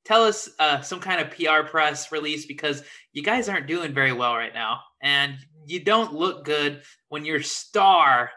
Tell 0.05 0.23
us 0.23 0.49
uh, 0.59 0.79
some 0.81 1.01
kind 1.01 1.19
of 1.19 1.31
PR 1.31 1.67
press 1.67 2.11
release 2.13 2.45
because 2.45 2.83
you 3.11 3.23
guys 3.23 3.49
aren't 3.49 3.67
doing 3.67 3.93
very 3.93 4.13
well 4.13 4.35
right 4.35 4.53
now, 4.53 4.79
and 5.01 5.35
you 5.65 5.83
don't 5.83 6.13
look 6.13 6.45
good 6.45 6.83
when 7.09 7.25
your 7.25 7.41
star 7.41 8.29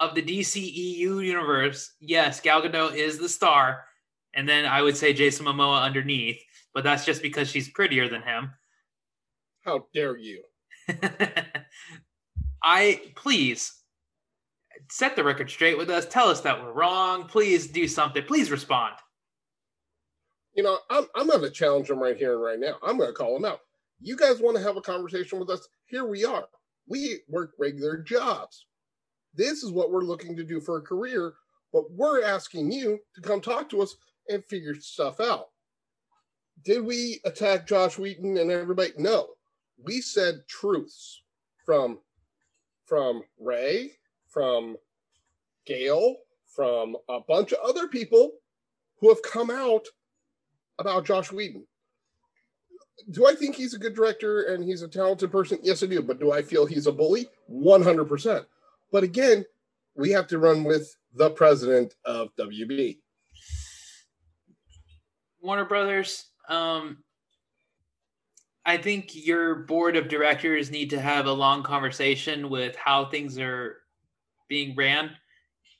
of 0.00 0.14
the 0.14 0.22
DCEU 0.22 1.24
universe, 1.24 1.94
yes, 2.00 2.40
Gal 2.40 2.60
Gadot 2.60 2.94
is 2.94 3.18
the 3.18 3.28
star, 3.28 3.84
and 4.34 4.46
then 4.46 4.66
I 4.66 4.82
would 4.82 4.96
say 4.96 5.14
Jason 5.14 5.46
Momoa 5.46 5.82
underneath, 5.82 6.42
but 6.74 6.84
that's 6.84 7.06
just 7.06 7.22
because 7.22 7.48
she's 7.48 7.70
prettier 7.70 8.08
than 8.08 8.22
him. 8.22 8.50
How 9.62 9.86
dare 9.94 10.18
you? 10.18 10.42
I 12.62 13.00
please 13.14 13.72
set 14.90 15.16
the 15.16 15.24
record 15.24 15.50
straight 15.50 15.78
with 15.78 15.90
us. 15.90 16.06
Tell 16.06 16.28
us 16.28 16.40
that 16.42 16.62
we're 16.62 16.72
wrong. 16.72 17.24
Please 17.24 17.66
do 17.66 17.88
something. 17.88 18.22
Please 18.24 18.50
respond. 18.50 18.94
You 20.54 20.62
know, 20.62 20.78
I'm 20.90 21.06
I'm 21.14 21.28
going 21.28 21.42
to 21.42 21.50
challenge 21.50 21.88
them 21.88 22.02
right 22.02 22.16
here 22.16 22.34
and 22.34 22.42
right 22.42 22.58
now. 22.58 22.76
I'm 22.82 22.96
going 22.96 23.10
to 23.10 23.14
call 23.14 23.34
them 23.34 23.44
out. 23.44 23.60
You 24.00 24.16
guys 24.16 24.40
want 24.40 24.56
to 24.56 24.62
have 24.62 24.76
a 24.76 24.82
conversation 24.82 25.38
with 25.38 25.50
us? 25.50 25.66
Here 25.86 26.04
we 26.04 26.24
are. 26.24 26.46
We 26.88 27.20
work 27.28 27.52
regular 27.58 27.98
jobs. 27.98 28.66
This 29.34 29.62
is 29.62 29.70
what 29.70 29.90
we're 29.90 30.02
looking 30.02 30.36
to 30.36 30.44
do 30.44 30.60
for 30.60 30.78
a 30.78 30.82
career, 30.82 31.34
but 31.72 31.90
we're 31.92 32.22
asking 32.22 32.72
you 32.72 32.98
to 33.14 33.20
come 33.20 33.40
talk 33.40 33.68
to 33.70 33.82
us 33.82 33.96
and 34.28 34.44
figure 34.44 34.74
stuff 34.74 35.20
out. 35.20 35.46
Did 36.64 36.84
we 36.84 37.20
attack 37.24 37.66
Josh 37.66 37.98
Whedon 37.98 38.38
and 38.38 38.50
everybody? 38.50 38.92
No. 38.96 39.28
We 39.82 40.00
said 40.00 40.46
truths 40.48 41.22
from 41.64 41.98
from 42.86 43.22
Ray, 43.38 43.92
from 44.28 44.76
Gal, 45.66 46.16
from 46.54 46.96
a 47.08 47.20
bunch 47.20 47.52
of 47.52 47.58
other 47.64 47.88
people 47.88 48.32
who 49.00 49.08
have 49.08 49.22
come 49.22 49.50
out 49.50 49.86
about 50.78 51.04
Josh 51.04 51.32
Whedon. 51.32 51.66
Do 53.10 53.26
I 53.26 53.34
think 53.34 53.54
he's 53.54 53.74
a 53.74 53.78
good 53.78 53.94
director 53.94 54.44
and 54.44 54.64
he's 54.64 54.82
a 54.82 54.88
talented 54.88 55.30
person? 55.30 55.58
Yes, 55.62 55.82
I 55.82 55.86
do. 55.86 56.02
But 56.02 56.18
do 56.18 56.32
I 56.32 56.42
feel 56.42 56.64
he's 56.64 56.86
a 56.86 56.92
bully? 56.92 57.28
100%. 57.50 58.46
But 58.90 59.04
again, 59.04 59.44
we 59.94 60.10
have 60.10 60.26
to 60.28 60.38
run 60.38 60.64
with 60.64 60.96
the 61.14 61.30
president 61.30 61.94
of 62.04 62.34
WB. 62.36 62.98
Warner 65.42 65.64
Brothers, 65.64 66.24
um, 66.48 66.98
I 68.64 68.78
think 68.78 69.14
your 69.14 69.54
board 69.54 69.96
of 69.96 70.08
directors 70.08 70.70
need 70.70 70.90
to 70.90 71.00
have 71.00 71.26
a 71.26 71.32
long 71.32 71.62
conversation 71.62 72.50
with 72.50 72.74
how 72.76 73.04
things 73.04 73.38
are 73.38 73.76
being 74.48 74.74
ran. 74.76 75.10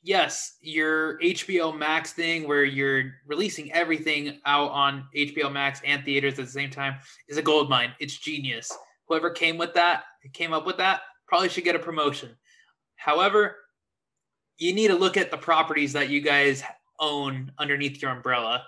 Yes, 0.03 0.57
your 0.61 1.19
HBO 1.21 1.77
Max 1.77 2.13
thing 2.13 2.47
where 2.47 2.65
you're 2.65 3.13
releasing 3.27 3.73
everything 3.73 4.39
out 4.47 4.71
on 4.71 5.09
HBO 5.17 5.53
Max 5.53 5.81
and 5.85 6.05
theaters 6.05 6.39
at 6.39 6.45
the 6.47 6.51
same 6.51 6.71
time 6.71 6.97
is 7.29 7.39
a 7.39 7.43
gold 7.43 7.69
mine. 7.69 7.93
It's 7.99 8.17
genius. 8.17 8.71
Whoever 9.09 9.31
came 9.31 9.59
with 9.59 9.75
that, 9.75 10.05
came 10.33 10.53
up 10.53 10.65
with 10.65 10.77
that, 10.77 11.01
probably 11.27 11.49
should 11.49 11.65
get 11.65 11.75
a 11.75 11.81
promotion. 11.81 12.37
However, 12.95 13.57
you 14.59 14.73
need 14.73 14.89
to 14.89 14.97
look 14.97 15.17
at 15.17 15.31
the 15.31 15.37
properties 15.37 15.93
that 15.95 16.09
you 16.09 16.21
guys 16.21 16.63
own 16.99 17.53
underneath 17.59 18.01
your 18.01 18.11
umbrella 18.11 18.65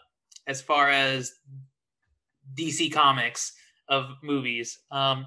as 0.46 0.60
far 0.60 0.90
as 0.90 1.32
DC 2.54 2.92
Comics 2.92 3.52
of 3.88 4.10
movies. 4.22 4.80
Um, 4.90 5.26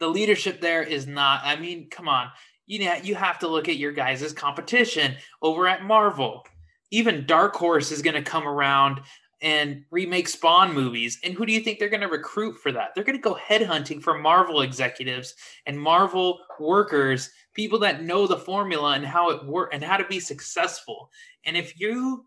the 0.00 0.08
leadership 0.08 0.60
there 0.60 0.82
is 0.82 1.06
not. 1.06 1.42
I 1.44 1.56
mean, 1.56 1.88
come 1.88 2.08
on. 2.08 2.28
You 2.66 2.80
know, 2.80 2.94
you 3.02 3.14
have 3.14 3.38
to 3.40 3.48
look 3.48 3.68
at 3.68 3.76
your 3.76 3.92
guys' 3.92 4.32
competition 4.32 5.16
over 5.42 5.66
at 5.66 5.84
Marvel. 5.84 6.44
Even 6.90 7.26
Dark 7.26 7.54
Horse 7.54 7.90
is 7.90 8.02
going 8.02 8.14
to 8.14 8.22
come 8.22 8.46
around 8.46 9.00
and 9.42 9.84
remake 9.90 10.28
Spawn 10.28 10.72
movies. 10.72 11.18
And 11.24 11.34
who 11.34 11.44
do 11.44 11.52
you 11.52 11.60
think 11.60 11.78
they're 11.78 11.88
going 11.88 12.00
to 12.00 12.08
recruit 12.08 12.56
for 12.58 12.70
that? 12.72 12.90
They're 12.94 13.04
going 13.04 13.18
to 13.18 13.22
go 13.22 13.34
headhunting 13.34 14.00
for 14.00 14.16
Marvel 14.16 14.62
executives 14.62 15.34
and 15.66 15.78
Marvel 15.78 16.38
workers, 16.60 17.30
people 17.52 17.80
that 17.80 18.04
know 18.04 18.26
the 18.26 18.36
formula 18.36 18.94
and 18.94 19.04
how 19.04 19.30
it 19.30 19.44
work 19.44 19.70
and 19.74 19.82
how 19.82 19.96
to 19.96 20.06
be 20.06 20.20
successful. 20.20 21.10
And 21.44 21.56
if 21.56 21.80
you 21.80 22.24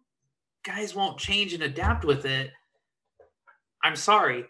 guys 0.63 0.93
won't 0.93 1.17
change 1.17 1.53
and 1.53 1.63
adapt 1.63 2.03
with 2.03 2.25
it, 2.25 2.51
I'm 3.83 3.95
sorry. 3.95 4.45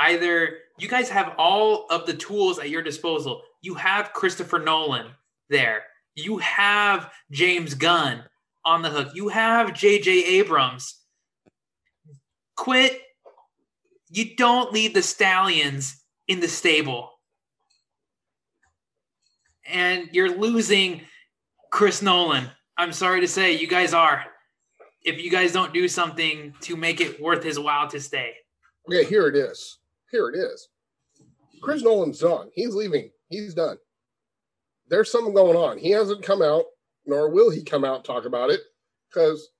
Either 0.00 0.58
you 0.78 0.88
guys 0.88 1.08
have 1.10 1.34
all 1.38 1.86
of 1.90 2.06
the 2.06 2.14
tools 2.14 2.58
at 2.58 2.70
your 2.70 2.82
disposal. 2.82 3.42
You 3.60 3.74
have 3.74 4.12
Christopher 4.12 4.58
Nolan 4.58 5.08
there. 5.50 5.84
You 6.14 6.38
have 6.38 7.10
James 7.30 7.74
Gunn 7.74 8.24
on 8.64 8.82
the 8.82 8.90
hook. 8.90 9.08
You 9.14 9.28
have 9.28 9.74
J.J. 9.74 10.24
Abrams 10.38 10.96
quit. 12.56 13.00
You 14.10 14.36
don't 14.36 14.72
leave 14.72 14.94
the 14.94 15.02
stallions 15.02 16.02
in 16.26 16.40
the 16.40 16.48
stable. 16.48 17.10
And 19.66 20.08
you're 20.12 20.36
losing 20.36 21.02
Chris 21.70 22.02
Nolan. 22.02 22.50
I'm 22.76 22.92
sorry 22.92 23.20
to 23.20 23.28
say, 23.28 23.52
you 23.52 23.66
guys 23.66 23.92
are. 23.92 24.24
If 25.04 25.22
you 25.22 25.30
guys 25.30 25.52
don't 25.52 25.72
do 25.72 25.88
something 25.88 26.54
to 26.62 26.76
make 26.76 27.00
it 27.00 27.20
worth 27.20 27.42
his 27.42 27.58
while 27.58 27.88
to 27.88 28.00
stay. 28.00 28.34
Okay, 28.88 29.04
here 29.04 29.28
it 29.28 29.36
is. 29.36 29.78
Here 30.10 30.28
it 30.30 30.36
is. 30.36 30.68
Chris 31.62 31.82
Nolan's 31.82 32.20
done. 32.20 32.48
He's 32.54 32.74
leaving. 32.74 33.10
He's 33.28 33.54
done. 33.54 33.76
There's 34.88 35.12
something 35.12 35.34
going 35.34 35.56
on. 35.56 35.78
He 35.78 35.90
hasn't 35.90 36.22
come 36.22 36.42
out, 36.42 36.64
nor 37.06 37.30
will 37.30 37.50
he 37.50 37.62
come 37.62 37.84
out 37.84 38.04
talk 38.04 38.24
about 38.24 38.50
it 38.50 38.60
because 39.08 39.50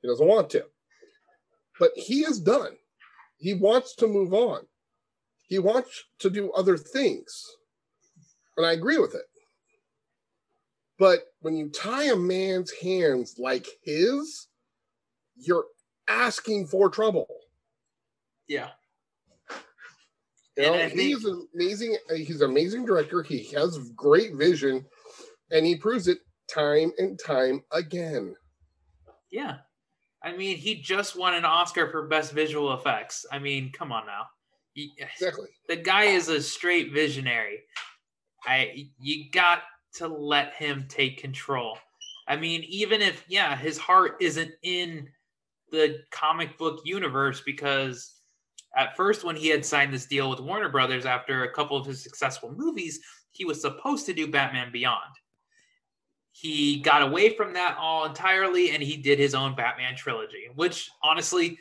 he 0.00 0.08
doesn't 0.08 0.26
want 0.26 0.50
to. 0.50 0.64
But 1.78 1.92
he 1.94 2.20
is 2.20 2.40
done. 2.40 2.76
He 3.38 3.54
wants 3.54 3.94
to 3.96 4.06
move 4.06 4.34
on. 4.34 4.66
He 5.48 5.58
wants 5.58 6.04
to 6.20 6.30
do 6.30 6.52
other 6.52 6.76
things. 6.76 7.46
And 8.56 8.66
I 8.66 8.72
agree 8.72 8.98
with 8.98 9.14
it. 9.14 9.22
But 10.98 11.20
when 11.40 11.56
you 11.56 11.70
tie 11.70 12.04
a 12.04 12.16
man's 12.16 12.70
hands 12.82 13.36
like 13.38 13.66
his, 13.82 14.48
you're 15.36 15.64
asking 16.06 16.66
for 16.66 16.90
trouble. 16.90 17.26
Yeah. 18.46 18.68
You 20.60 20.70
know, 20.70 20.88
he's 20.88 21.24
an 21.24 21.48
amazing 21.54 21.96
uh, 22.10 22.14
he's 22.14 22.40
an 22.40 22.50
amazing 22.50 22.84
director. 22.84 23.22
He 23.22 23.44
has 23.54 23.78
great 23.96 24.34
vision 24.34 24.84
and 25.50 25.66
he 25.66 25.76
proves 25.76 26.08
it 26.08 26.18
time 26.52 26.92
and 26.98 27.18
time 27.24 27.62
again. 27.72 28.34
Yeah. 29.30 29.58
I 30.22 30.36
mean, 30.36 30.56
he 30.56 30.74
just 30.74 31.18
won 31.18 31.34
an 31.34 31.44
Oscar 31.44 31.90
for 31.90 32.06
best 32.06 32.32
visual 32.32 32.74
effects. 32.74 33.24
I 33.32 33.38
mean, 33.38 33.72
come 33.72 33.90
on 33.90 34.06
now. 34.06 34.26
He, 34.74 34.92
exactly. 34.98 35.48
The 35.68 35.76
guy 35.76 36.04
is 36.04 36.28
a 36.28 36.42
straight 36.42 36.92
visionary. 36.92 37.60
I 38.44 38.88
you 38.98 39.30
got 39.32 39.62
to 39.94 40.08
let 40.08 40.54
him 40.54 40.86
take 40.88 41.18
control. 41.18 41.78
I 42.28 42.36
mean, 42.36 42.64
even 42.68 43.00
if 43.00 43.24
yeah, 43.28 43.56
his 43.56 43.78
heart 43.78 44.16
isn't 44.20 44.52
in 44.62 45.08
the 45.70 46.00
comic 46.10 46.58
book 46.58 46.80
universe 46.84 47.42
because 47.44 48.19
at 48.76 48.96
first 48.96 49.24
when 49.24 49.36
he 49.36 49.48
had 49.48 49.64
signed 49.64 49.92
this 49.92 50.06
deal 50.06 50.30
with 50.30 50.40
Warner 50.40 50.68
Brothers 50.68 51.06
after 51.06 51.44
a 51.44 51.52
couple 51.52 51.76
of 51.76 51.86
his 51.86 52.02
successful 52.02 52.54
movies, 52.56 53.00
he 53.30 53.44
was 53.44 53.60
supposed 53.60 54.06
to 54.06 54.12
do 54.12 54.30
Batman 54.30 54.70
Beyond 54.72 55.10
he 56.32 56.80
got 56.80 57.02
away 57.02 57.34
from 57.34 57.52
that 57.54 57.76
all 57.78 58.06
entirely 58.06 58.70
and 58.70 58.82
he 58.82 58.96
did 58.96 59.18
his 59.18 59.34
own 59.34 59.54
Batman 59.54 59.96
trilogy, 59.96 60.48
which 60.54 60.88
honestly, 61.02 61.58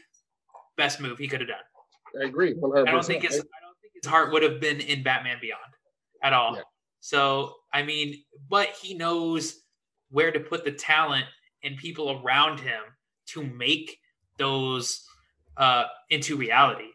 best 0.78 1.02
move 1.02 1.18
he 1.18 1.28
could 1.28 1.42
have 1.42 1.50
done. 1.50 2.22
I 2.22 2.28
agree. 2.28 2.54
100%. 2.54 2.88
I 2.88 2.92
don't 2.92 3.06
think 3.06 3.24
his 3.24 3.34
I 3.34 3.36
don't 3.38 3.78
think 3.82 3.94
his 4.02 4.10
heart 4.10 4.32
would 4.32 4.44
have 4.44 4.60
been 4.60 4.80
in 4.80 5.04
Batman 5.04 5.38
Beyond 5.42 5.62
at 6.24 6.34
all. 6.34 6.56
Yeah. 6.56 6.62
So 7.00 7.56
I 7.74 7.84
mean, 7.84 8.24
but 8.50 8.70
he 8.70 8.94
knows 8.94 9.62
where 10.12 10.32
to 10.32 10.40
put 10.40 10.64
the 10.64 10.72
talent 10.72 11.26
and 11.64 11.78
people 11.78 12.22
around 12.24 12.60
him 12.60 12.82
to 13.28 13.44
make 13.44 14.00
those 14.38 15.06
uh, 15.58 15.86
into 16.10 16.38
reality. 16.38 16.88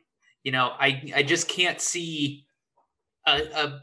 You 0.44 0.52
know, 0.52 0.72
I 0.78 1.12
I 1.16 1.22
just 1.22 1.48
can't 1.48 1.80
see 1.80 2.46
a, 3.26 3.42
a 3.54 3.80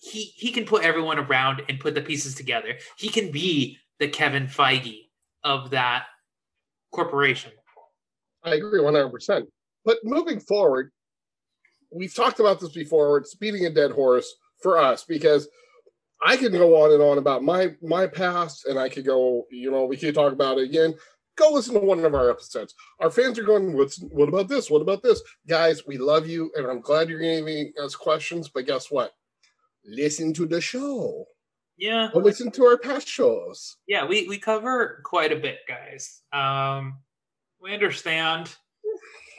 he 0.00 0.32
he 0.36 0.50
can 0.50 0.64
put 0.64 0.82
everyone 0.82 1.18
around 1.18 1.62
and 1.68 1.78
put 1.78 1.94
the 1.94 2.00
pieces 2.00 2.34
together. 2.34 2.78
He 2.96 3.08
can 3.08 3.30
be 3.30 3.78
the 3.98 4.08
Kevin 4.08 4.46
Feige 4.46 5.08
of 5.44 5.70
that 5.70 6.06
corporation. 6.92 7.52
I 8.44 8.54
agree 8.54 8.80
100%. 8.80 9.46
But 9.84 9.98
moving 10.04 10.40
forward, 10.40 10.92
we've 11.90 12.14
talked 12.14 12.40
about 12.40 12.60
this 12.60 12.70
before. 12.70 13.18
It's 13.18 13.34
beating 13.34 13.66
a 13.66 13.70
dead 13.70 13.90
horse 13.90 14.32
for 14.62 14.78
us 14.78 15.04
because 15.04 15.48
I 16.20 16.36
can 16.36 16.52
go 16.52 16.82
on 16.82 16.92
and 16.92 17.02
on 17.02 17.18
about 17.18 17.42
my 17.42 17.74
my 17.80 18.06
past, 18.06 18.66
and 18.66 18.78
I 18.78 18.88
could 18.88 19.06
go, 19.06 19.46
you 19.50 19.70
know, 19.70 19.84
we 19.84 19.96
could 19.96 20.14
talk 20.14 20.32
about 20.32 20.58
it 20.58 20.64
again. 20.64 20.94
Go 21.38 21.50
listen 21.52 21.74
to 21.74 21.80
one 21.80 22.04
of 22.04 22.14
our 22.14 22.30
episodes. 22.30 22.74
Our 23.00 23.10
fans 23.10 23.38
are 23.38 23.44
going, 23.44 23.76
"What's 23.76 23.98
what 24.00 24.28
about 24.28 24.48
this? 24.48 24.70
What 24.70 24.82
about 24.82 25.02
this?" 25.02 25.22
Guys, 25.46 25.86
we 25.86 25.96
love 25.96 26.26
you, 26.26 26.50
and 26.56 26.66
I'm 26.66 26.80
glad 26.80 27.08
you're 27.08 27.20
giving 27.20 27.72
us 27.82 27.94
questions. 27.94 28.48
But 28.48 28.66
guess 28.66 28.90
what? 28.90 29.12
Listen 29.84 30.32
to 30.34 30.46
the 30.46 30.60
show. 30.60 31.26
Yeah. 31.76 32.10
Or 32.12 32.22
listen 32.22 32.50
to 32.52 32.64
our 32.64 32.76
past 32.76 33.08
shows. 33.08 33.76
Yeah, 33.86 34.04
we 34.04 34.26
we 34.28 34.38
cover 34.38 35.00
quite 35.04 35.32
a 35.32 35.36
bit, 35.36 35.60
guys. 35.68 36.22
Um, 36.32 36.98
we 37.60 37.72
understand, 37.72 38.54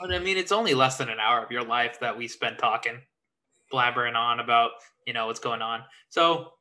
but 0.00 0.12
I 0.12 0.18
mean, 0.18 0.38
it's 0.38 0.52
only 0.52 0.74
less 0.74 0.96
than 0.96 1.10
an 1.10 1.20
hour 1.20 1.44
of 1.44 1.50
your 1.50 1.64
life 1.64 2.00
that 2.00 2.16
we 2.16 2.28
spend 2.28 2.58
talking, 2.58 2.98
blabbering 3.72 4.16
on 4.16 4.40
about 4.40 4.70
you 5.06 5.12
know 5.12 5.26
what's 5.26 5.40
going 5.40 5.62
on. 5.62 5.82
So 6.08 6.52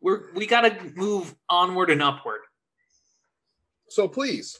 we're 0.00 0.32
we 0.34 0.46
got 0.46 0.62
to 0.62 0.92
move 0.94 1.34
onward 1.50 1.90
and 1.90 2.02
upward. 2.02 2.40
So 3.92 4.08
please 4.08 4.58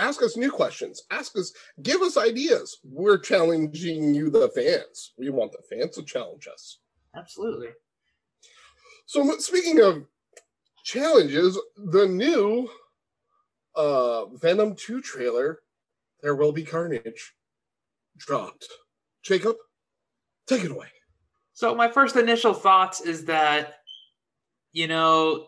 ask 0.00 0.20
us 0.22 0.36
new 0.36 0.50
questions. 0.50 1.02
Ask 1.12 1.38
us, 1.38 1.52
give 1.82 2.02
us 2.02 2.16
ideas. 2.16 2.78
We're 2.82 3.18
challenging 3.18 4.14
you, 4.14 4.30
the 4.30 4.48
fans. 4.48 5.12
We 5.16 5.30
want 5.30 5.52
the 5.52 5.62
fans 5.70 5.94
to 5.94 6.02
challenge 6.02 6.48
us. 6.52 6.80
Absolutely. 7.14 7.68
So 9.06 9.38
speaking 9.38 9.80
of 9.80 10.04
challenges, 10.84 11.58
the 11.76 12.06
new 12.06 12.68
uh 13.76 14.26
Venom 14.26 14.74
2 14.74 15.00
trailer, 15.00 15.60
There 16.22 16.34
Will 16.34 16.52
Be 16.52 16.64
Carnage, 16.64 17.34
dropped. 18.16 18.66
Jacob, 19.22 19.56
take 20.48 20.64
it 20.64 20.72
away. 20.72 20.88
So 21.52 21.74
my 21.74 21.88
first 21.88 22.16
initial 22.16 22.54
thoughts 22.54 23.00
is 23.00 23.24
that, 23.26 23.76
you 24.72 24.88
know, 24.88 25.46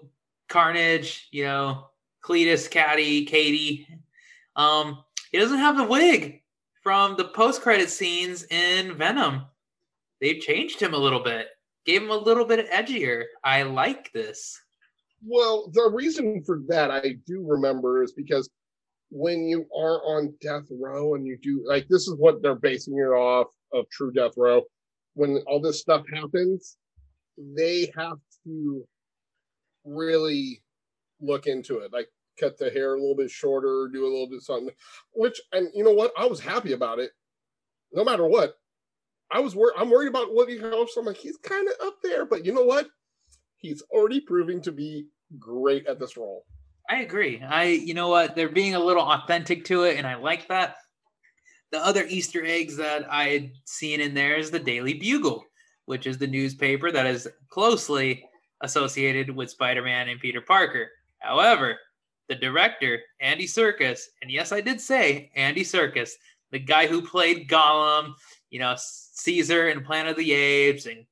Carnage, 0.49 1.29
you 1.31 1.45
know, 1.45 1.89
Cletus, 2.23 2.71
Caddy, 2.71 3.25
Katie, 3.25 3.87
um, 4.57 5.03
he 5.31 5.39
doesn't 5.39 5.59
have 5.59 5.77
the 5.77 5.85
wig 5.85 6.43
from 6.83 7.17
the 7.17 7.25
post-credit 7.25 7.91
scenes 7.91 8.45
in 8.51 8.97
Venom. 8.97 9.43
They've 10.21 10.41
changed 10.41 10.81
him 10.81 10.95
a 10.95 10.99
little 10.99 11.21
bit, 11.21 11.49
gave 11.85 12.03
him 12.03 12.11
a 12.11 12.17
little 12.17 12.45
bit 12.45 12.71
edgier. 12.71 13.25
I 13.45 13.63
like 13.63 14.13
this. 14.13 14.61
Well, 15.25 15.71
the 15.73 15.91
reason 15.93 16.43
for 16.45 16.63
that 16.69 16.91
I 16.91 17.17
do 17.27 17.45
remember 17.47 18.03
is 18.03 18.13
because 18.13 18.49
when 19.11 19.49
you 19.49 19.67
are 19.77 20.01
on 20.05 20.35
death 20.41 20.65
row 20.71 21.15
and 21.15 21.27
you 21.27 21.39
do 21.43 21.65
like 21.67 21.89
this 21.89 22.07
is 22.09 22.15
what 22.17 22.43
they're 22.43 22.55
basing 22.55 22.99
it 22.99 23.09
off 23.09 23.49
of 23.73 23.89
True 23.91 24.13
Death 24.13 24.33
Row. 24.37 24.63
When 25.15 25.39
all 25.47 25.61
this 25.61 25.81
stuff 25.81 26.05
happens, 26.13 26.77
they 27.37 27.93
have 27.97 28.19
to 28.45 28.87
really 29.89 30.63
look 31.21 31.47
into 31.47 31.79
it. 31.79 31.93
Like 31.93 32.09
cut 32.39 32.59
the 32.59 32.71
hair 32.71 32.95
a 32.95 32.99
little 32.99 33.17
bit 33.17 33.31
shorter, 33.31 33.89
do 33.93 34.05
a 34.05 34.09
little 34.09 34.29
bit 34.29 34.43
something. 34.43 34.75
Which 35.13 35.41
and 35.53 35.69
you 35.75 35.85
know 35.85 35.93
what? 35.93 36.13
I 36.19 36.27
was 36.27 36.41
happy 36.41 36.73
about 36.73 36.99
it. 36.99 37.11
No 37.93 38.05
matter 38.05 38.27
what. 38.27 38.55
I 39.31 39.41
was 39.41 39.55
worried 39.55 39.75
I'm 39.79 39.91
worried 39.91 40.09
about 40.09 40.35
Woody 40.35 40.59
Harrelson. 40.59 40.99
I'm 40.99 41.05
like, 41.05 41.17
he's 41.17 41.37
kind 41.37 41.69
of 41.69 41.87
up 41.87 41.97
there, 42.03 42.25
but 42.25 42.45
you 42.45 42.53
know 42.53 42.65
what? 42.65 42.89
He's 43.57 43.83
already 43.91 44.21
proving 44.21 44.63
to 44.63 44.73
be 44.73 45.07
great 45.39 45.87
at 45.87 45.99
this 45.99 46.17
role. 46.17 46.45
I 46.89 47.03
agree. 47.03 47.43
I 47.43 47.65
you 47.65 47.95
know 47.95 48.09
what? 48.09 48.35
They're 48.35 48.49
being 48.49 48.75
a 48.75 48.81
little 48.81 49.03
authentic 49.03 49.65
to 49.67 49.85
it, 49.85 49.99
and 49.99 50.07
I 50.07 50.15
like 50.15 50.49
that. 50.49 50.77
The 51.71 51.79
other 51.79 52.07
Easter 52.09 52.43
eggs 52.45 52.77
that 52.79 53.13
I 53.13 53.29
had 53.29 53.51
seen 53.67 54.01
in 54.01 54.15
there 54.15 54.37
is 54.37 54.51
the 54.51 54.59
Daily 54.59 54.95
Bugle, 54.95 55.45
which 55.85 56.07
is 56.07 56.17
the 56.17 56.27
newspaper 56.27 56.91
that 56.91 57.07
is 57.07 57.29
closely 57.51 58.25
associated 58.61 59.35
with 59.35 59.51
Spider-Man 59.51 60.09
and 60.09 60.21
Peter 60.21 60.41
Parker. 60.41 60.89
However, 61.19 61.79
the 62.29 62.35
director, 62.35 63.01
Andy 63.21 63.47
Serkis, 63.47 64.01
and 64.23 64.31
yes, 64.31 64.53
I 64.53 64.61
did 64.61 64.81
say 64.81 65.31
Andy 65.35 65.63
Serkis, 65.63 66.11
the 66.51 66.59
guy 66.59 66.87
who 66.87 67.03
played 67.03 67.49
Gollum, 67.49 68.15
you 68.51 68.59
know, 68.59 68.75
Caesar 68.77 69.69
in 69.69 69.85
Planet 69.85 70.13
of 70.13 70.17
the 70.17 70.33
Apes 70.33 70.87
and 70.87 71.05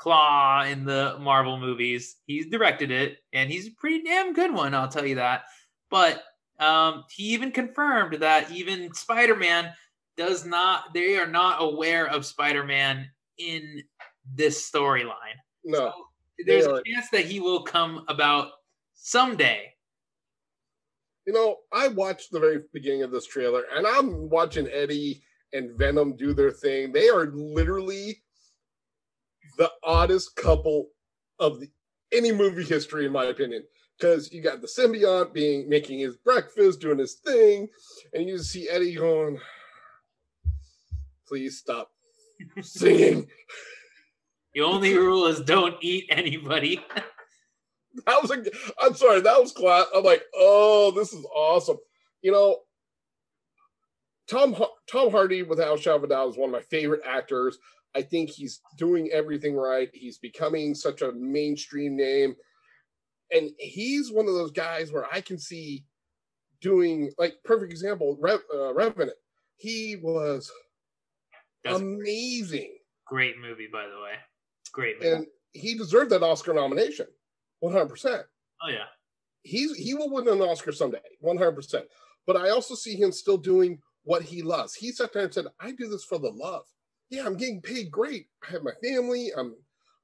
Klaue 0.00 0.70
in 0.70 0.84
the 0.84 1.16
Marvel 1.20 1.58
movies. 1.58 2.16
He's 2.26 2.46
directed 2.46 2.90
it, 2.90 3.18
and 3.32 3.50
he's 3.50 3.68
a 3.68 3.72
pretty 3.72 4.02
damn 4.02 4.32
good 4.32 4.52
one, 4.52 4.74
I'll 4.74 4.88
tell 4.88 5.06
you 5.06 5.16
that. 5.16 5.44
But 5.90 6.22
um, 6.58 7.04
he 7.10 7.24
even 7.34 7.50
confirmed 7.50 8.14
that 8.20 8.50
even 8.50 8.92
Spider 8.94 9.36
Man 9.36 9.72
does 10.16 10.44
not, 10.44 10.92
they 10.94 11.16
are 11.16 11.26
not 11.26 11.62
aware 11.62 12.06
of 12.06 12.26
Spider 12.26 12.64
Man 12.64 13.08
in 13.38 13.82
this 14.34 14.70
storyline. 14.70 15.38
No. 15.64 15.86
So 15.88 16.06
there's 16.46 16.66
a 16.66 16.82
chance 16.86 17.08
that 17.10 17.24
he 17.24 17.40
will 17.40 17.62
come 17.62 18.04
about 18.08 18.52
someday. 18.94 19.72
You 21.26 21.32
know, 21.32 21.56
I 21.72 21.88
watched 21.88 22.30
the 22.30 22.40
very 22.40 22.62
beginning 22.72 23.02
of 23.02 23.10
this 23.10 23.26
trailer 23.26 23.64
and 23.74 23.86
I'm 23.86 24.28
watching 24.28 24.68
Eddie 24.68 25.22
and 25.52 25.78
Venom 25.78 26.16
do 26.16 26.34
their 26.34 26.50
thing. 26.50 26.92
They 26.92 27.08
are 27.08 27.26
literally 27.26 28.22
the 29.56 29.70
oddest 29.82 30.36
couple 30.36 30.88
of 31.38 31.60
the, 31.60 31.70
any 32.12 32.32
movie 32.32 32.64
history, 32.64 33.06
in 33.06 33.12
my 33.12 33.24
opinion. 33.24 33.62
Because 33.98 34.32
you 34.32 34.42
got 34.42 34.60
the 34.60 34.66
symbiote 34.66 35.32
being 35.32 35.68
making 35.68 36.00
his 36.00 36.16
breakfast, 36.16 36.80
doing 36.80 36.98
his 36.98 37.14
thing, 37.14 37.68
and 38.12 38.28
you 38.28 38.38
see 38.38 38.68
Eddie 38.68 38.96
going, 38.96 39.38
"Please 41.28 41.58
stop 41.58 41.92
singing." 42.60 43.28
The 44.54 44.60
only 44.60 44.96
rule 44.96 45.26
is 45.26 45.40
don't 45.40 45.76
eat 45.80 46.06
anybody. 46.10 46.80
that 48.06 48.22
was 48.22 48.30
a, 48.30 48.44
I'm 48.80 48.94
sorry, 48.94 49.20
that 49.20 49.40
was 49.40 49.52
class. 49.52 49.86
I'm 49.94 50.04
like, 50.04 50.22
oh, 50.34 50.92
this 50.92 51.12
is 51.12 51.24
awesome. 51.34 51.78
You 52.22 52.32
know, 52.32 52.58
Tom 54.28 54.56
Tom 54.90 55.10
Hardy 55.10 55.42
with 55.42 55.60
Al 55.60 55.76
Shavadal 55.76 56.30
is 56.30 56.36
one 56.36 56.48
of 56.48 56.52
my 56.52 56.62
favorite 56.62 57.02
actors. 57.04 57.58
I 57.94 58.02
think 58.02 58.30
he's 58.30 58.60
doing 58.78 59.10
everything 59.12 59.54
right. 59.54 59.88
He's 59.92 60.18
becoming 60.18 60.74
such 60.74 61.02
a 61.02 61.12
mainstream 61.12 61.96
name. 61.96 62.34
And 63.30 63.50
he's 63.58 64.12
one 64.12 64.26
of 64.26 64.34
those 64.34 64.50
guys 64.50 64.92
where 64.92 65.06
I 65.12 65.20
can 65.20 65.38
see 65.38 65.84
doing 66.60 67.12
like 67.18 67.34
perfect 67.44 67.72
example, 67.72 68.16
Rev, 68.20 68.40
uh, 68.52 68.74
Revenant. 68.74 69.16
He 69.56 69.96
was 70.02 70.50
That's 71.62 71.80
amazing. 71.80 72.76
Great 73.06 73.38
movie, 73.38 73.68
by 73.70 73.82
the 73.82 74.02
way. 74.02 74.14
Great 74.74 75.00
movie. 75.00 75.14
And 75.14 75.26
he 75.52 75.76
deserved 75.76 76.10
that 76.10 76.22
Oscar 76.22 76.52
nomination. 76.52 77.06
100%. 77.62 78.24
Oh 78.62 78.68
yeah. 78.68 78.84
He's 79.42 79.76
he 79.76 79.94
will 79.94 80.10
win 80.10 80.28
an 80.28 80.40
Oscar 80.40 80.72
someday. 80.72 80.98
100%. 81.22 81.82
But 82.26 82.36
I 82.36 82.50
also 82.50 82.74
see 82.74 82.94
him 82.94 83.12
still 83.12 83.36
doing 83.36 83.78
what 84.02 84.22
he 84.22 84.42
loves. 84.42 84.74
He 84.74 84.90
sat 84.90 85.12
there 85.12 85.24
and 85.24 85.32
said, 85.32 85.46
"I 85.60 85.72
do 85.72 85.88
this 85.88 86.04
for 86.04 86.18
the 86.18 86.30
love." 86.30 86.64
yeah, 87.10 87.24
I'm 87.26 87.36
getting 87.36 87.60
paid 87.60 87.90
great. 87.90 88.26
I 88.46 88.52
have 88.52 88.62
my 88.62 88.72
family. 88.82 89.30
I'm 89.36 89.54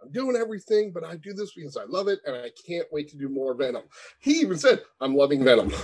I'm 0.03 0.11
doing 0.13 0.35
everything, 0.37 0.93
but 0.93 1.05
I 1.05 1.17
do 1.17 1.35
this 1.35 1.53
because 1.53 1.77
I 1.77 1.85
love 1.85 2.09
it 2.09 2.21
and 2.25 2.35
I 2.35 2.51
can't 2.67 2.87
wait 2.91 3.11
to 3.11 3.19
do 3.19 3.29
more 3.29 3.53
Venom. 3.55 3.83
He 4.19 4.41
even 4.41 4.57
said, 4.57 4.83
I'm 5.01 5.15
loving 5.15 5.45
Venom. 5.45 5.73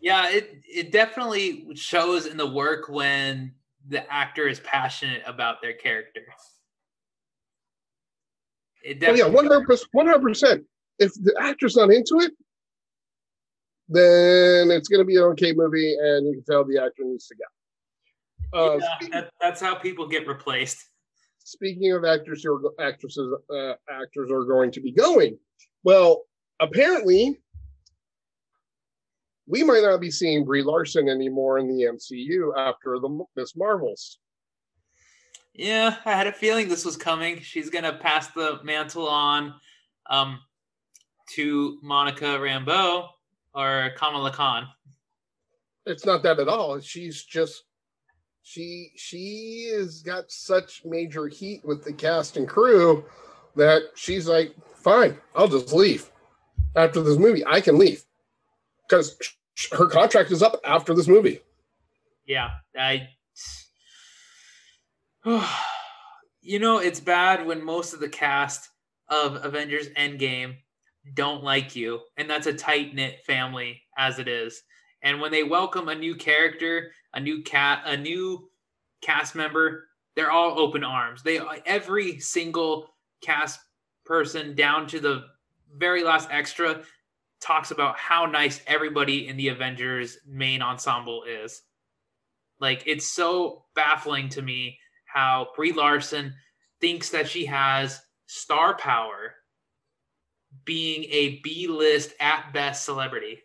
Yeah, 0.00 0.28
it 0.28 0.60
it 0.68 0.92
definitely 0.92 1.66
shows 1.76 2.26
in 2.26 2.36
the 2.36 2.46
work 2.46 2.90
when 2.90 3.54
the 3.88 4.06
actor 4.12 4.46
is 4.46 4.60
passionate 4.60 5.22
about 5.24 5.62
their 5.62 5.72
character. 5.72 6.20
It 8.84 9.00
definitely 9.00 9.22
oh, 9.22 9.42
yeah, 9.42 9.64
100%, 9.66 9.82
100%. 9.96 10.64
If 10.98 11.14
the 11.14 11.34
actor's 11.40 11.74
not 11.74 11.90
into 11.90 12.20
it, 12.20 12.32
then 13.88 14.70
it's 14.70 14.88
going 14.88 15.00
to 15.00 15.04
be 15.04 15.16
an 15.16 15.22
okay 15.22 15.52
movie 15.52 15.96
and 15.98 16.26
you 16.26 16.34
can 16.34 16.44
tell 16.44 16.64
the 16.64 16.78
actor 16.78 17.02
needs 17.04 17.26
to 17.28 17.34
go. 17.34 17.44
Uh, 18.56 18.78
yeah, 18.78 18.96
speaking, 18.96 19.12
that, 19.12 19.30
that's 19.40 19.60
how 19.60 19.74
people 19.74 20.06
get 20.06 20.26
replaced. 20.26 20.78
Speaking 21.38 21.92
of 21.92 22.04
actors 22.04 22.44
or 22.46 22.60
actresses, 22.78 23.34
uh, 23.50 23.72
actors 23.90 24.30
are 24.30 24.44
going 24.44 24.70
to 24.72 24.80
be 24.80 24.92
going. 24.92 25.38
Well, 25.82 26.22
apparently, 26.60 27.38
we 29.46 29.62
might 29.64 29.82
not 29.82 30.00
be 30.00 30.10
seeing 30.10 30.44
Brie 30.44 30.62
Larson 30.62 31.08
anymore 31.08 31.58
in 31.58 31.68
the 31.68 31.84
MCU 31.84 32.52
after 32.56 32.98
the 32.98 33.24
Miss 33.36 33.56
Marvels. 33.56 34.18
Yeah, 35.54 35.96
I 36.04 36.12
had 36.12 36.26
a 36.26 36.32
feeling 36.32 36.68
this 36.68 36.84
was 36.84 36.96
coming. 36.96 37.40
She's 37.40 37.70
gonna 37.70 37.92
pass 37.92 38.28
the 38.28 38.58
mantle 38.64 39.08
on 39.08 39.54
um, 40.10 40.40
to 41.30 41.78
Monica 41.82 42.24
Rambeau 42.24 43.08
or 43.54 43.90
Kamala 43.96 44.32
Khan. 44.32 44.66
It's 45.86 46.04
not 46.04 46.22
that 46.24 46.40
at 46.40 46.48
all. 46.48 46.80
She's 46.80 47.22
just 47.22 47.64
she 48.42 48.90
she 48.96 49.70
has 49.74 50.02
got 50.02 50.30
such 50.30 50.82
major 50.84 51.28
heat 51.28 51.64
with 51.64 51.84
the 51.84 51.92
cast 51.92 52.36
and 52.36 52.48
crew 52.48 53.04
that 53.56 53.82
she's 53.94 54.28
like, 54.28 54.54
fine, 54.76 55.16
I'll 55.34 55.48
just 55.48 55.72
leave 55.72 56.10
after 56.76 57.00
this 57.00 57.18
movie. 57.18 57.44
I 57.46 57.60
can 57.60 57.78
leave 57.78 58.04
because 58.88 59.16
her 59.72 59.86
contract 59.86 60.30
is 60.30 60.42
up 60.42 60.60
after 60.64 60.94
this 60.94 61.08
movie. 61.08 61.40
Yeah, 62.26 62.50
I. 62.78 63.08
you 66.42 66.58
know, 66.58 66.78
it's 66.78 67.00
bad 67.00 67.46
when 67.46 67.64
most 67.64 67.94
of 67.94 68.00
the 68.00 68.08
cast 68.08 68.68
of 69.08 69.44
Avengers 69.44 69.88
Endgame 69.90 70.56
don't 71.14 71.42
like 71.42 71.74
you. 71.74 72.00
And 72.16 72.28
that's 72.28 72.46
a 72.46 72.52
tight 72.52 72.94
knit 72.94 73.24
family 73.26 73.82
as 73.96 74.18
it 74.18 74.28
is. 74.28 74.62
And 75.02 75.20
when 75.20 75.32
they 75.32 75.42
welcome 75.42 75.88
a 75.88 75.94
new 75.94 76.14
character, 76.14 76.92
a 77.12 77.20
new 77.20 77.42
cat, 77.42 77.82
a 77.86 77.96
new 77.96 78.50
cast 79.02 79.34
member, 79.34 79.84
they're 80.16 80.30
all 80.30 80.58
open 80.58 80.84
arms. 80.84 81.22
They 81.22 81.40
every 81.66 82.20
single 82.20 82.88
cast 83.22 83.60
person 84.04 84.54
down 84.54 84.86
to 84.88 85.00
the 85.00 85.24
very 85.76 86.04
last 86.04 86.28
extra 86.30 86.82
talks 87.40 87.70
about 87.70 87.98
how 87.98 88.26
nice 88.26 88.60
everybody 88.66 89.26
in 89.26 89.36
the 89.36 89.48
Avengers 89.48 90.18
main 90.26 90.62
ensemble 90.62 91.24
is. 91.24 91.62
Like 92.60 92.84
it's 92.86 93.08
so 93.08 93.64
baffling 93.74 94.28
to 94.30 94.42
me 94.42 94.78
how 95.14 95.48
Brie 95.54 95.72
Larson 95.72 96.34
thinks 96.80 97.08
that 97.10 97.28
she 97.28 97.46
has 97.46 98.02
star 98.26 98.76
power 98.76 99.34
being 100.64 101.04
a 101.04 101.40
B-list 101.42 102.14
at 102.20 102.52
best 102.52 102.84
celebrity. 102.84 103.38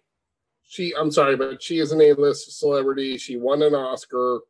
She 0.64 0.94
I'm 1.00 1.12
sorry, 1.12 1.36
but 1.36 1.62
she 1.62 1.80
is 1.80 1.92
an 1.92 2.02
A-list 2.02 2.60
celebrity. 2.60 3.18
She 3.18 3.38
won 3.38 3.62
an 3.62 3.76
Oscar. 3.76 4.42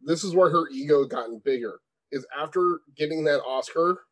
This 0.00 0.24
is 0.24 0.34
where 0.34 0.50
her 0.50 0.68
ego 0.70 1.04
gotten 1.04 1.40
bigger. 1.44 1.80
Is 2.10 2.26
after 2.38 2.80
getting 2.96 3.24
that 3.24 3.42
Oscar, 3.42 4.02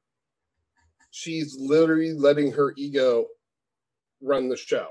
she's 1.10 1.56
literally 1.58 2.12
letting 2.12 2.50
her 2.52 2.74
ego 2.76 3.26
run 4.20 4.48
the 4.48 4.56
show. 4.56 4.88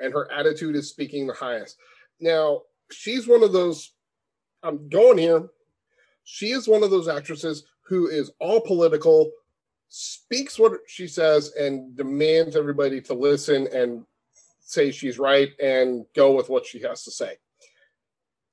And 0.00 0.12
her 0.12 0.30
attitude 0.32 0.76
is 0.76 0.88
speaking 0.88 1.26
the 1.26 1.34
highest. 1.34 1.76
Now, 2.20 2.62
she's 2.90 3.26
one 3.26 3.42
of 3.42 3.52
those, 3.52 3.92
I'm 4.62 4.88
going 4.88 5.18
here. 5.18 5.48
She 6.24 6.50
is 6.50 6.66
one 6.66 6.82
of 6.82 6.90
those 6.90 7.08
actresses 7.08 7.64
who 7.86 8.08
is 8.08 8.30
all 8.40 8.60
political, 8.60 9.30
speaks 9.88 10.58
what 10.58 10.72
she 10.86 11.06
says, 11.06 11.52
and 11.52 11.96
demands 11.96 12.56
everybody 12.56 13.00
to 13.02 13.14
listen 13.14 13.68
and 13.72 14.04
say 14.60 14.90
she's 14.90 15.18
right 15.18 15.50
and 15.62 16.04
go 16.16 16.32
with 16.32 16.48
what 16.48 16.66
she 16.66 16.80
has 16.80 17.04
to 17.04 17.10
say. 17.10 17.36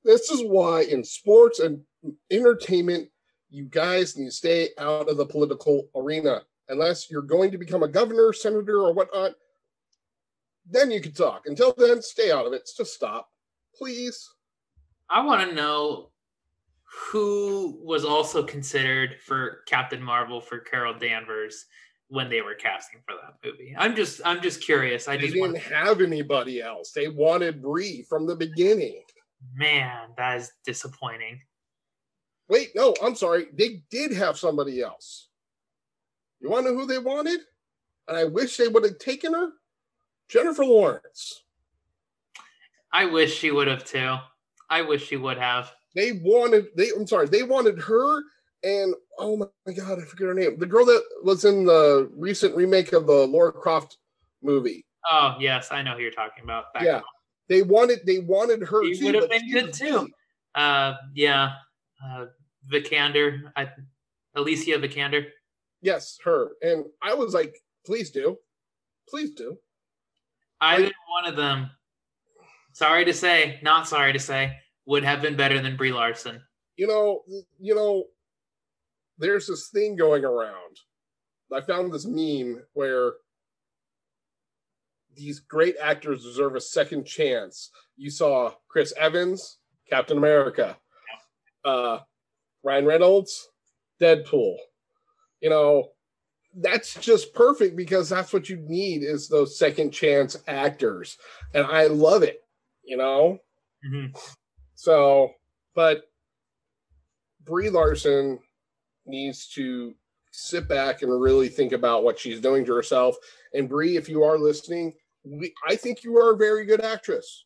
This 0.04 0.30
is 0.30 0.44
why 0.44 0.82
in 0.84 1.04
sports 1.04 1.60
and 1.60 1.82
entertainment, 2.30 3.10
you 3.50 3.66
guys 3.66 4.18
need 4.18 4.26
to 4.26 4.32
stay 4.32 4.70
out 4.78 5.10
of 5.10 5.18
the 5.18 5.26
political 5.26 5.90
arena 5.96 6.42
unless 6.70 7.10
you're 7.10 7.22
going 7.22 7.52
to 7.52 7.58
become 7.58 7.84
a 7.84 7.88
governor, 7.88 8.34
senator, 8.34 8.80
or 8.82 8.94
whatnot. 8.94 9.34
Then 10.70 10.92
you 10.92 11.02
can 11.02 11.12
talk. 11.12 11.44
Until 11.46 11.74
then, 11.78 12.02
stay 12.02 12.32
out 12.32 12.46
of 12.46 12.54
it. 12.54 12.70
Just 12.78 12.94
stop, 12.94 13.30
please. 13.76 14.30
I 15.10 15.26
want 15.26 15.50
to 15.50 15.56
know 15.56 16.11
who 16.92 17.80
was 17.82 18.04
also 18.04 18.44
considered 18.44 19.22
for 19.22 19.62
Captain 19.66 20.02
Marvel 20.02 20.42
for 20.42 20.60
Carol 20.60 20.94
Danvers 20.94 21.66
when 22.10 22.30
they 22.30 22.42
were 22.42 22.54
casting 22.56 23.00
for 23.08 23.16
that 23.16 23.36
movie. 23.46 23.74
I'm 23.78 23.96
just 23.96 24.20
I'm 24.26 24.42
just 24.42 24.62
curious. 24.62 25.08
I 25.08 25.16
they 25.16 25.24
just 25.24 25.36
didn't 25.36 25.58
have 25.58 26.02
anybody 26.02 26.62
else. 26.62 26.92
They 26.92 27.08
wanted 27.08 27.62
Brie 27.62 28.04
from 28.04 28.28
the 28.28 28.36
beginning. 28.36 29.04
man, 29.56 30.10
that 30.18 30.38
is 30.38 30.52
disappointing. 30.66 31.40
Wait, 32.50 32.72
no, 32.76 32.94
I'm 33.02 33.16
sorry. 33.16 33.46
They 33.54 33.84
did 33.90 34.12
have 34.12 34.38
somebody 34.38 34.82
else. 34.82 35.30
You 36.42 36.50
want 36.50 36.66
to 36.66 36.74
know 36.74 36.80
who 36.80 36.86
they 36.86 37.00
wanted? 37.00 37.40
And 38.10 38.18
I 38.18 38.26
wish 38.26 38.58
they 38.58 38.68
would 38.68 38.84
have 38.84 39.00
taken 39.00 39.34
her. 39.34 39.52
Jennifer 40.28 40.66
Lawrence. 40.66 41.44
I 42.92 43.06
wish 43.06 43.38
she 43.38 43.52
would 43.52 43.68
have 43.68 43.86
too. 43.86 44.18
I 44.70 44.82
wish 44.82 45.08
she 45.08 45.16
would 45.16 45.38
have. 45.38 45.72
They 45.96 46.14
wanted 46.14 46.68
they 46.76 46.90
I'm 46.96 47.08
sorry, 47.08 47.28
they 47.28 47.44
wanted 47.44 47.80
her 47.80 48.22
and 48.64 48.94
oh 49.18 49.38
my 49.38 49.74
god, 49.74 50.00
I 50.00 50.04
forget 50.04 50.28
her 50.28 50.34
name. 50.34 50.60
The 50.60 50.66
girl 50.66 50.86
that 50.86 51.04
was 51.24 51.46
in 51.46 51.66
the 51.66 52.10
recent 52.16 52.56
remake 52.56 52.94
of 52.94 53.08
the 53.08 53.28
Laura 53.28 53.52
Croft 53.52 53.98
movie. 54.42 54.86
Oh 55.10 55.36
yes, 55.40 55.70
I 55.72 55.82
know 55.82 55.94
who 55.94 56.02
you're 56.02 56.12
talking 56.12 56.44
about. 56.44 56.66
Yeah. 56.82 57.02
They 57.50 57.64
wanted 57.64 58.00
they 58.06 58.20
wanted 58.20 58.62
her 58.64 58.84
She 58.86 59.00
too. 59.00 59.06
would 59.06 59.16
have 59.16 59.30
been 59.30 59.52
good 59.52 59.74
too. 59.74 60.08
Uh, 60.56 60.94
yeah, 61.14 61.54
uh, 62.06 62.26
Vikander, 62.72 63.52
I, 63.56 63.70
Alicia 64.36 64.78
Vikander. 64.78 65.28
Yes, 65.82 66.18
her. 66.24 66.52
And 66.62 66.86
I 67.02 67.14
was 67.14 67.34
like, 67.34 67.56
please 67.86 68.12
do. 68.12 68.38
Please 69.10 69.32
do. 69.32 69.58
Either 70.62 70.92
one 71.10 71.26
of 71.26 71.36
them, 71.36 71.72
sorry 72.74 73.04
to 73.06 73.14
say, 73.14 73.60
not 73.64 73.88
sorry 73.88 74.14
to 74.14 74.20
say, 74.20 74.56
would 74.86 75.04
have 75.04 75.22
been 75.22 75.36
better 75.36 75.62
than 75.62 75.78
Brie 75.78 75.92
Larson. 75.94 76.42
you 76.78 76.88
know, 76.88 77.22
you 77.60 77.76
know, 77.76 78.06
there's 79.18 79.48
this 79.48 79.68
thing 79.70 79.96
going 79.96 80.26
around. 80.26 80.78
I 81.54 81.62
found 81.62 81.94
this 81.94 82.06
meme 82.06 82.64
where 82.74 83.14
these 85.16 85.40
great 85.40 85.76
actors 85.82 86.24
deserve 86.24 86.56
a 86.56 86.62
second 86.62 87.06
chance. 87.06 87.70
You 87.98 88.10
saw 88.10 88.54
Chris 88.70 88.94
Evans, 88.98 89.58
Captain 89.90 90.18
America, 90.18 90.78
uh, 91.66 92.00
Ryan 92.64 92.86
Reynolds, 92.86 93.50
Deadpool. 94.02 94.56
You 95.42 95.50
know, 95.50 95.90
that's 96.56 96.96
just 96.96 97.34
perfect 97.34 97.76
because 97.76 98.10
that's 98.10 98.32
what 98.34 98.50
you 98.50 98.58
need 98.58 99.04
is 99.04 99.28
those 99.28 99.60
second 99.60 99.92
chance 99.92 100.38
actors, 100.48 101.18
and 101.54 101.66
I 101.66 101.88
love 101.88 102.24
it. 102.24 102.44
You 102.84 102.98
know, 102.98 103.40
Mhm. 103.86 104.16
So, 104.82 105.36
but 105.76 106.10
Brie 107.46 107.70
Larson 107.70 108.40
needs 109.06 109.48
to 109.50 109.94
sit 110.32 110.68
back 110.68 111.04
and 111.04 111.22
really 111.22 111.50
think 111.50 111.72
about 111.72 112.04
what 112.04 112.18
she's 112.18 112.42
doing 112.42 112.66
to 112.66 112.74
herself. 112.74 113.16
And 113.54 113.70
Brie, 113.70 113.96
if 113.96 114.10
you 114.10 114.24
are 114.24 114.40
listening, 114.40 114.94
we, 115.24 115.54
I 115.70 115.76
think 115.76 116.04
you 116.04 116.18
are 116.18 116.34
a 116.34 116.38
very 116.38 116.66
good 116.66 116.84
actress. 116.84 117.46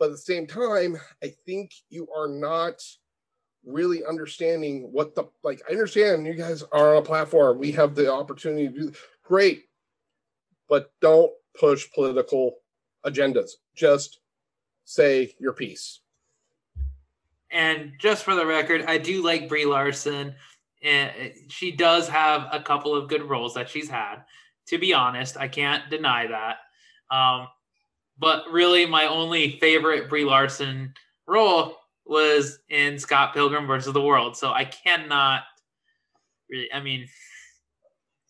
But 0.00 0.06
at 0.06 0.10
the 0.10 0.18
same 0.18 0.48
time, 0.48 0.96
I 1.22 1.32
think 1.46 1.70
you 1.90 2.08
are 2.12 2.26
not 2.26 2.82
really 3.64 4.04
understanding 4.04 4.88
what 4.90 5.14
the 5.14 5.28
like. 5.44 5.62
I 5.68 5.70
understand 5.74 6.26
you 6.26 6.34
guys 6.34 6.64
are 6.72 6.96
on 6.96 7.02
a 7.02 7.06
platform. 7.06 7.60
We 7.60 7.70
have 7.70 7.94
the 7.94 8.12
opportunity 8.12 8.66
to 8.66 8.74
do 8.74 8.92
great, 9.22 9.62
but 10.68 10.90
don't 11.00 11.30
push 11.56 11.88
political 11.92 12.56
agendas. 13.06 13.50
Just 13.76 14.18
say 14.84 15.36
your 15.38 15.52
piece. 15.52 16.00
And 17.50 17.92
just 17.98 18.24
for 18.24 18.34
the 18.34 18.46
record, 18.46 18.84
I 18.86 18.98
do 18.98 19.22
like 19.22 19.48
Brie 19.48 19.64
Larson. 19.64 20.34
And 20.82 21.32
she 21.48 21.72
does 21.72 22.08
have 22.08 22.48
a 22.52 22.60
couple 22.60 22.94
of 22.94 23.08
good 23.08 23.22
roles 23.22 23.54
that 23.54 23.68
she's 23.68 23.88
had. 23.88 24.24
To 24.68 24.78
be 24.78 24.92
honest, 24.92 25.36
I 25.36 25.48
can't 25.48 25.88
deny 25.90 26.26
that. 26.26 26.58
Um, 27.14 27.48
but 28.18 28.44
really, 28.50 28.84
my 28.86 29.06
only 29.06 29.58
favorite 29.58 30.08
Brie 30.08 30.24
Larson 30.24 30.92
role 31.26 31.76
was 32.04 32.58
in 32.68 32.98
Scott 32.98 33.32
Pilgrim 33.32 33.66
versus 33.66 33.92
the 33.92 34.02
World. 34.02 34.36
So 34.36 34.50
I 34.50 34.64
cannot 34.64 35.42
really. 36.50 36.72
I 36.72 36.80
mean, 36.80 37.08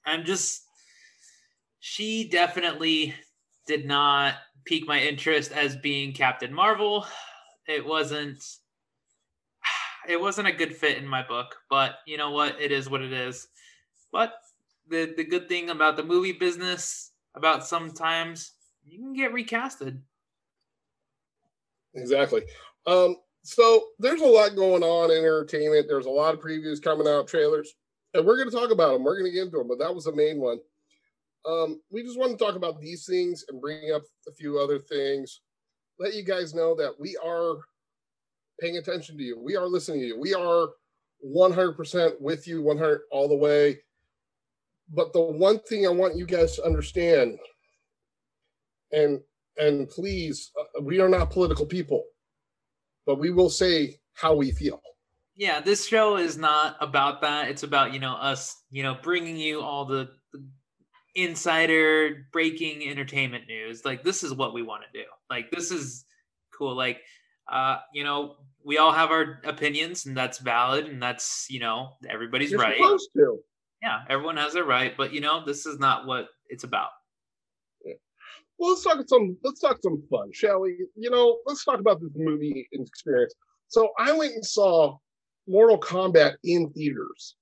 I'm 0.07 0.24
just. 0.24 0.62
She 1.81 2.28
definitely 2.28 3.14
did 3.66 3.87
not 3.87 4.35
pique 4.64 4.87
my 4.87 5.00
interest 5.00 5.52
as 5.52 5.76
being 5.76 6.12
Captain 6.12 6.52
Marvel. 6.52 7.07
It 7.66 7.85
wasn't 7.85 8.44
it 10.08 10.20
wasn't 10.20 10.48
a 10.48 10.52
good 10.52 10.74
fit 10.74 10.98
in 10.98 11.06
my 11.06 11.22
book, 11.22 11.56
but 11.68 11.96
you 12.06 12.16
know 12.16 12.30
what? 12.30 12.60
It 12.60 12.72
is 12.72 12.88
what 12.88 13.02
it 13.02 13.12
is. 13.12 13.48
But 14.10 14.34
the 14.88 15.12
the 15.16 15.24
good 15.24 15.48
thing 15.48 15.70
about 15.70 15.96
the 15.96 16.02
movie 16.02 16.32
business, 16.32 17.12
about 17.34 17.66
sometimes 17.66 18.52
you 18.84 18.98
can 18.98 19.12
get 19.12 19.32
recasted. 19.32 20.00
Exactly. 21.94 22.42
Um, 22.86 23.16
so 23.42 23.88
there's 23.98 24.20
a 24.20 24.26
lot 24.26 24.56
going 24.56 24.82
on 24.82 25.10
in 25.10 25.18
entertainment. 25.18 25.86
There's 25.88 26.06
a 26.06 26.10
lot 26.10 26.34
of 26.34 26.40
previews 26.40 26.82
coming 26.82 27.06
out, 27.06 27.28
trailers, 27.28 27.74
and 28.14 28.26
we're 28.26 28.36
going 28.36 28.50
to 28.50 28.56
talk 28.56 28.70
about 28.70 28.94
them. 28.94 29.04
We're 29.04 29.18
going 29.18 29.30
to 29.30 29.34
get 29.34 29.46
into 29.46 29.58
them, 29.58 29.68
but 29.68 29.78
that 29.78 29.94
was 29.94 30.04
the 30.04 30.14
main 30.14 30.38
one. 30.38 30.58
Um, 31.46 31.80
we 31.90 32.02
just 32.02 32.18
want 32.18 32.36
to 32.36 32.44
talk 32.44 32.56
about 32.56 32.80
these 32.80 33.06
things 33.06 33.44
and 33.48 33.60
bring 33.60 33.92
up 33.92 34.02
a 34.26 34.32
few 34.32 34.58
other 34.58 34.78
things. 34.78 35.40
Let 35.98 36.14
you 36.14 36.24
guys 36.24 36.54
know 36.54 36.74
that 36.76 36.98
we 36.98 37.16
are 37.24 37.58
paying 38.60 38.76
attention 38.76 39.16
to 39.16 39.22
you. 39.22 39.38
We 39.38 39.56
are 39.56 39.66
listening 39.66 40.00
to 40.00 40.06
you. 40.06 40.20
We 40.20 40.34
are 40.34 40.68
100% 41.24 42.20
with 42.20 42.46
you, 42.46 42.62
100 42.62 43.00
all 43.10 43.28
the 43.28 43.36
way. 43.36 43.78
But 44.92 45.12
the 45.12 45.20
one 45.20 45.58
thing 45.60 45.86
I 45.86 45.90
want 45.90 46.16
you 46.16 46.26
guys 46.26 46.56
to 46.56 46.64
understand, 46.64 47.38
and 48.90 49.20
and 49.58 49.88
please, 49.90 50.50
uh, 50.58 50.82
we 50.82 51.00
are 51.00 51.08
not 51.08 51.30
political 51.30 51.66
people, 51.66 52.04
but 53.04 53.18
we 53.18 53.30
will 53.30 53.50
say 53.50 53.98
how 54.14 54.34
we 54.34 54.50
feel. 54.50 54.80
Yeah, 55.36 55.60
this 55.60 55.86
show 55.86 56.16
is 56.16 56.38
not 56.38 56.76
about 56.80 57.20
that. 57.20 57.48
It's 57.48 57.64
about 57.64 57.92
you 57.92 58.00
know 58.00 58.14
us, 58.14 58.56
you 58.70 58.82
know, 58.82 58.96
bringing 59.02 59.36
you 59.36 59.60
all 59.60 59.84
the, 59.84 60.08
the 60.32 60.42
insider 61.14 62.26
breaking 62.32 62.88
entertainment 62.88 63.46
news. 63.46 63.84
Like 63.84 64.02
this 64.02 64.22
is 64.24 64.32
what 64.32 64.54
we 64.54 64.62
want 64.62 64.84
to 64.90 65.00
do. 65.00 65.04
Like 65.28 65.50
this 65.50 65.70
is 65.70 66.06
cool. 66.56 66.74
Like 66.74 67.02
uh, 67.50 67.78
you 67.92 68.04
know, 68.04 68.36
we 68.68 68.76
all 68.76 68.92
have 68.92 69.11
our 69.11 69.40
opinions, 69.44 70.04
and 70.04 70.14
that's 70.14 70.38
valid, 70.38 70.85
and 70.85 71.02
that's 71.02 71.46
you 71.48 71.59
know 71.59 71.94
everybody's 72.09 72.50
You're 72.50 72.61
right. 72.61 72.76
supposed 72.76 73.09
to. 73.16 73.38
yeah, 73.83 74.00
everyone 74.11 74.37
has 74.37 74.52
their 74.52 74.64
right, 74.64 74.94
but 74.94 75.14
you 75.14 75.22
know, 75.22 75.42
this 75.42 75.64
is 75.64 75.78
not 75.78 76.07
what 76.07 76.28
it's 76.50 76.64
about. 76.64 76.90
Well, 78.59 78.70
let's 78.70 78.83
talk 78.83 78.98
some. 79.09 79.38
Let's 79.42 79.61
talk 79.61 79.78
some 79.83 80.02
fun, 80.11 80.31
shall 80.33 80.61
we? 80.61 80.87
You 80.96 81.11
know, 81.11 81.38
let's 81.46 81.64
talk 81.64 81.81
about 81.81 82.00
this 82.00 82.11
movie 82.14 82.68
experience. 82.72 83.33
So 83.68 83.90
I 83.98 84.12
went 84.12 84.35
and 84.35 84.44
saw 84.44 84.98
Mortal 85.46 85.78
Kombat 85.78 86.35
in 86.44 86.68
theaters. 86.70 87.37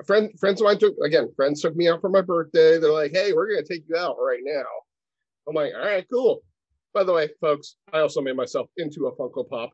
A 0.00 0.04
friend, 0.04 0.30
friends 0.40 0.60
of 0.60 0.64
mine 0.64 0.78
took 0.78 0.96
again. 1.04 1.28
Friends 1.36 1.60
took 1.60 1.76
me 1.76 1.86
out 1.88 2.00
for 2.00 2.08
my 2.10 2.22
birthday. 2.22 2.78
They're 2.78 2.90
like, 2.90 3.12
"Hey, 3.12 3.32
we're 3.32 3.48
gonna 3.48 3.62
take 3.64 3.84
you 3.88 3.96
out 3.96 4.16
right 4.18 4.40
now." 4.42 4.64
I'm 5.46 5.54
like, 5.54 5.72
"All 5.72 5.84
right, 5.84 6.06
cool." 6.10 6.42
By 6.94 7.04
the 7.04 7.12
way, 7.12 7.28
folks, 7.40 7.76
I 7.92 8.00
also 8.00 8.20
made 8.22 8.34
myself 8.34 8.68
into 8.76 9.06
a 9.06 9.14
Funko 9.14 9.48
Pop. 9.48 9.70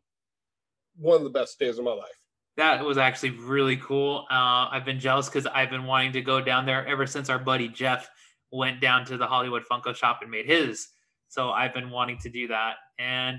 One 1.01 1.17
of 1.17 1.25
the 1.25 1.31
best 1.31 1.59
days 1.59 1.79
of 1.79 1.85
my 1.85 1.93
life. 1.93 2.09
That 2.57 2.85
was 2.85 2.99
actually 2.99 3.31
really 3.31 3.77
cool. 3.77 4.27
Uh, 4.31 4.69
I've 4.71 4.85
been 4.85 5.01
jealous 5.01 5.29
because 5.29 5.47
I've 5.47 5.71
been 5.71 5.85
wanting 5.85 6.13
to 6.13 6.21
go 6.21 6.41
down 6.41 6.67
there 6.67 6.87
ever 6.87 7.07
since 7.07 7.31
our 7.31 7.39
buddy 7.39 7.69
Jeff 7.69 8.11
went 8.53 8.81
down 8.81 9.05
to 9.07 9.17
the 9.17 9.27
Hollywood 9.27 9.63
Funko 9.71 9.95
shop 9.95 10.19
and 10.23 10.31
made 10.31 10.47
his. 10.47 10.89
So 11.29 11.51
I've 11.51 11.73
been 11.73 11.91
wanting 11.91 12.19
to 12.19 12.29
do 12.29 12.49
that. 12.49 12.75
And 12.99 13.39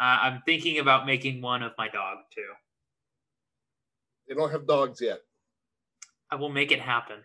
uh, 0.00 0.18
I'm 0.22 0.42
thinking 0.46 0.78
about 0.78 1.04
making 1.04 1.42
one 1.42 1.62
of 1.62 1.72
my 1.76 1.88
dog 1.88 2.18
too. 2.34 2.42
They 4.28 4.34
don't 4.34 4.50
have 4.50 4.66
dogs 4.66 5.00
yet. 5.00 5.18
I 6.30 6.36
will 6.36 6.48
make 6.48 6.72
it 6.72 6.80
happen. 6.80 7.18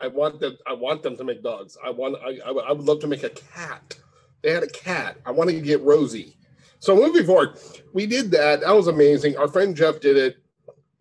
I 0.00 0.08
want 0.08 0.40
them. 0.40 0.58
I 0.66 0.74
want 0.74 1.02
them 1.02 1.16
to 1.16 1.24
make 1.24 1.42
dogs. 1.42 1.78
I 1.82 1.90
want. 1.90 2.16
I, 2.22 2.38
I, 2.44 2.50
I 2.50 2.72
would 2.72 2.84
love 2.84 3.00
to 3.00 3.06
make 3.06 3.22
a 3.22 3.30
cat. 3.30 3.96
They 4.42 4.52
had 4.52 4.62
a 4.62 4.68
cat. 4.68 5.16
I 5.24 5.30
want 5.30 5.48
to 5.48 5.60
get 5.60 5.80
Rosie. 5.82 6.36
So 6.78 6.94
moving 6.94 7.24
forward, 7.24 7.58
we 7.92 8.06
did 8.06 8.30
that. 8.32 8.60
That 8.60 8.74
was 8.74 8.86
amazing. 8.86 9.36
Our 9.36 9.48
friend 9.48 9.74
Jeff 9.74 10.00
did 10.00 10.16
it, 10.16 10.36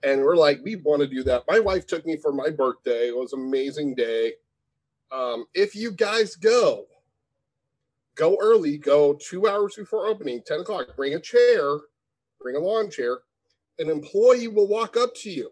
and 0.04 0.22
we're 0.22 0.36
like, 0.36 0.60
we 0.64 0.78
want 0.78 1.02
to 1.02 1.08
do 1.08 1.24
that. 1.24 1.44
My 1.48 1.60
wife 1.60 1.86
took 1.86 2.06
me 2.06 2.18
for 2.18 2.32
my 2.32 2.50
birthday. 2.50 3.10
It 3.10 3.16
was 3.16 3.34
an 3.34 3.42
amazing 3.42 3.96
day. 3.96 4.34
Um, 5.12 5.46
if 5.54 5.76
you 5.76 5.92
guys 5.92 6.36
go, 6.36 6.86
go 8.16 8.38
early. 8.42 8.78
Go 8.78 9.14
two 9.14 9.48
hours 9.48 9.76
before 9.76 10.08
opening, 10.08 10.42
ten 10.46 10.62
o'clock. 10.62 10.96
Bring 10.96 11.14
a 11.14 11.20
chair. 11.20 11.78
Bring 12.42 12.56
a 12.56 12.60
lawn 12.60 12.90
chair. 12.90 13.20
An 13.78 13.90
employee 13.90 14.48
will 14.48 14.68
walk 14.68 14.96
up 14.96 15.14
to 15.16 15.30
you, 15.30 15.52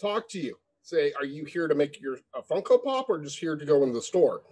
talk 0.00 0.28
to 0.30 0.40
you, 0.40 0.58
say, 0.82 1.12
"Are 1.12 1.24
you 1.24 1.44
here 1.44 1.68
to 1.68 1.74
make 1.74 2.00
your 2.00 2.18
a 2.34 2.42
Funko 2.42 2.82
Pop 2.82 3.08
or 3.08 3.18
just 3.18 3.38
here 3.38 3.56
to 3.56 3.64
go 3.64 3.84
in 3.84 3.92
the 3.92 4.02
store?" 4.02 4.42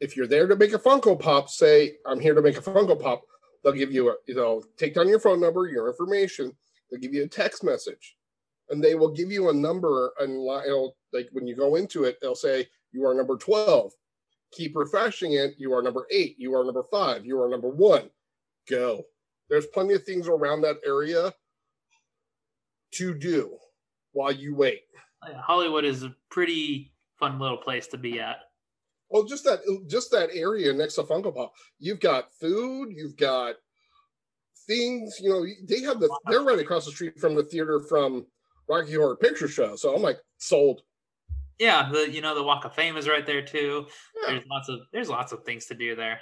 If 0.00 0.16
you're 0.16 0.26
there 0.26 0.46
to 0.46 0.56
make 0.56 0.72
a 0.72 0.78
Funko 0.78 1.18
Pop, 1.18 1.50
say, 1.50 1.98
"I'm 2.06 2.18
here 2.18 2.34
to 2.34 2.42
make 2.42 2.56
a 2.56 2.62
Funko 2.62 3.00
Pop." 3.00 3.24
They'll 3.66 3.74
give 3.74 3.92
you 3.92 4.10
a, 4.10 4.14
you 4.28 4.36
know, 4.36 4.62
take 4.76 4.94
down 4.94 5.08
your 5.08 5.18
phone 5.18 5.40
number, 5.40 5.66
your 5.66 5.88
information. 5.88 6.52
They'll 6.88 7.00
give 7.00 7.12
you 7.12 7.24
a 7.24 7.26
text 7.26 7.64
message, 7.64 8.16
and 8.70 8.82
they 8.82 8.94
will 8.94 9.10
give 9.10 9.32
you 9.32 9.48
a 9.48 9.52
number. 9.52 10.12
And 10.20 10.34
it'll, 10.64 10.96
like 11.12 11.28
when 11.32 11.48
you 11.48 11.56
go 11.56 11.74
into 11.74 12.04
it, 12.04 12.18
they'll 12.22 12.36
say 12.36 12.68
you 12.92 13.04
are 13.04 13.12
number 13.12 13.36
twelve. 13.36 13.92
Keep 14.52 14.76
refreshing 14.76 15.32
it. 15.32 15.54
You 15.58 15.74
are 15.74 15.82
number 15.82 16.06
eight. 16.12 16.36
You 16.38 16.54
are 16.54 16.64
number 16.64 16.84
five. 16.84 17.26
You 17.26 17.42
are 17.42 17.48
number 17.48 17.68
one. 17.68 18.08
Go. 18.70 19.02
There's 19.50 19.66
plenty 19.66 19.94
of 19.94 20.04
things 20.04 20.28
around 20.28 20.60
that 20.60 20.76
area 20.86 21.32
to 22.92 23.14
do 23.14 23.56
while 24.12 24.30
you 24.30 24.54
wait. 24.54 24.82
Hollywood 25.22 25.84
is 25.84 26.04
a 26.04 26.14
pretty 26.30 26.92
fun 27.18 27.40
little 27.40 27.56
place 27.56 27.88
to 27.88 27.98
be 27.98 28.20
at. 28.20 28.36
Well, 29.08 29.24
just 29.24 29.44
that 29.44 29.60
just 29.86 30.10
that 30.10 30.30
area 30.34 30.72
next 30.72 30.94
to 30.94 31.02
Funko 31.02 31.34
Pop, 31.34 31.52
you've 31.78 32.00
got 32.00 32.32
food, 32.40 32.88
you've 32.90 33.16
got 33.16 33.54
things. 34.66 35.18
You 35.20 35.30
know, 35.30 35.46
they 35.68 35.82
have 35.82 36.00
the 36.00 36.14
they're 36.26 36.42
right 36.42 36.58
across 36.58 36.86
the 36.86 36.90
street 36.90 37.18
from 37.18 37.34
the 37.34 37.44
theater 37.44 37.80
from 37.88 38.26
Rocky 38.68 38.94
Horror 38.94 39.16
Picture 39.16 39.48
Show. 39.48 39.76
So 39.76 39.94
I'm 39.94 40.02
like 40.02 40.18
sold. 40.38 40.82
Yeah, 41.58 41.88
the 41.90 42.10
you 42.10 42.20
know 42.20 42.34
the 42.34 42.42
Walk 42.42 42.64
of 42.64 42.74
Fame 42.74 42.96
is 42.96 43.08
right 43.08 43.24
there 43.24 43.42
too. 43.42 43.86
Yeah. 44.22 44.32
There's 44.34 44.46
lots 44.50 44.68
of 44.68 44.80
there's 44.92 45.08
lots 45.08 45.32
of 45.32 45.44
things 45.44 45.66
to 45.66 45.74
do 45.74 45.94
there. 45.94 46.20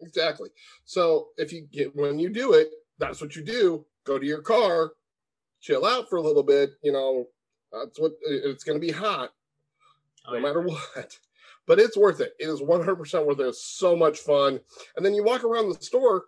Exactly. 0.00 0.50
So 0.84 1.28
if 1.36 1.52
you 1.52 1.66
get 1.72 1.94
when 1.96 2.18
you 2.18 2.28
do 2.28 2.52
it, 2.52 2.68
that's 2.98 3.20
what 3.20 3.36
you 3.36 3.44
do. 3.44 3.86
Go 4.04 4.18
to 4.18 4.26
your 4.26 4.42
car, 4.42 4.92
chill 5.60 5.86
out 5.86 6.08
for 6.08 6.16
a 6.16 6.22
little 6.22 6.42
bit. 6.42 6.70
You 6.82 6.92
know, 6.92 7.26
that's 7.72 7.98
what 7.98 8.12
it's 8.26 8.64
going 8.64 8.80
to 8.80 8.86
be 8.86 8.92
hot, 8.92 9.30
oh, 10.26 10.32
no 10.32 10.38
yeah. 10.38 10.42
matter 10.42 10.60
what 10.66 11.18
but 11.66 11.78
it's 11.78 11.96
worth 11.96 12.20
it. 12.20 12.32
It 12.38 12.48
is 12.48 12.60
100% 12.60 13.26
worth 13.26 13.40
it. 13.40 13.46
It's 13.46 13.64
so 13.64 13.96
much 13.96 14.18
fun. 14.18 14.60
And 14.96 15.04
then 15.04 15.14
you 15.14 15.24
walk 15.24 15.44
around 15.44 15.68
the 15.68 15.82
store. 15.82 16.24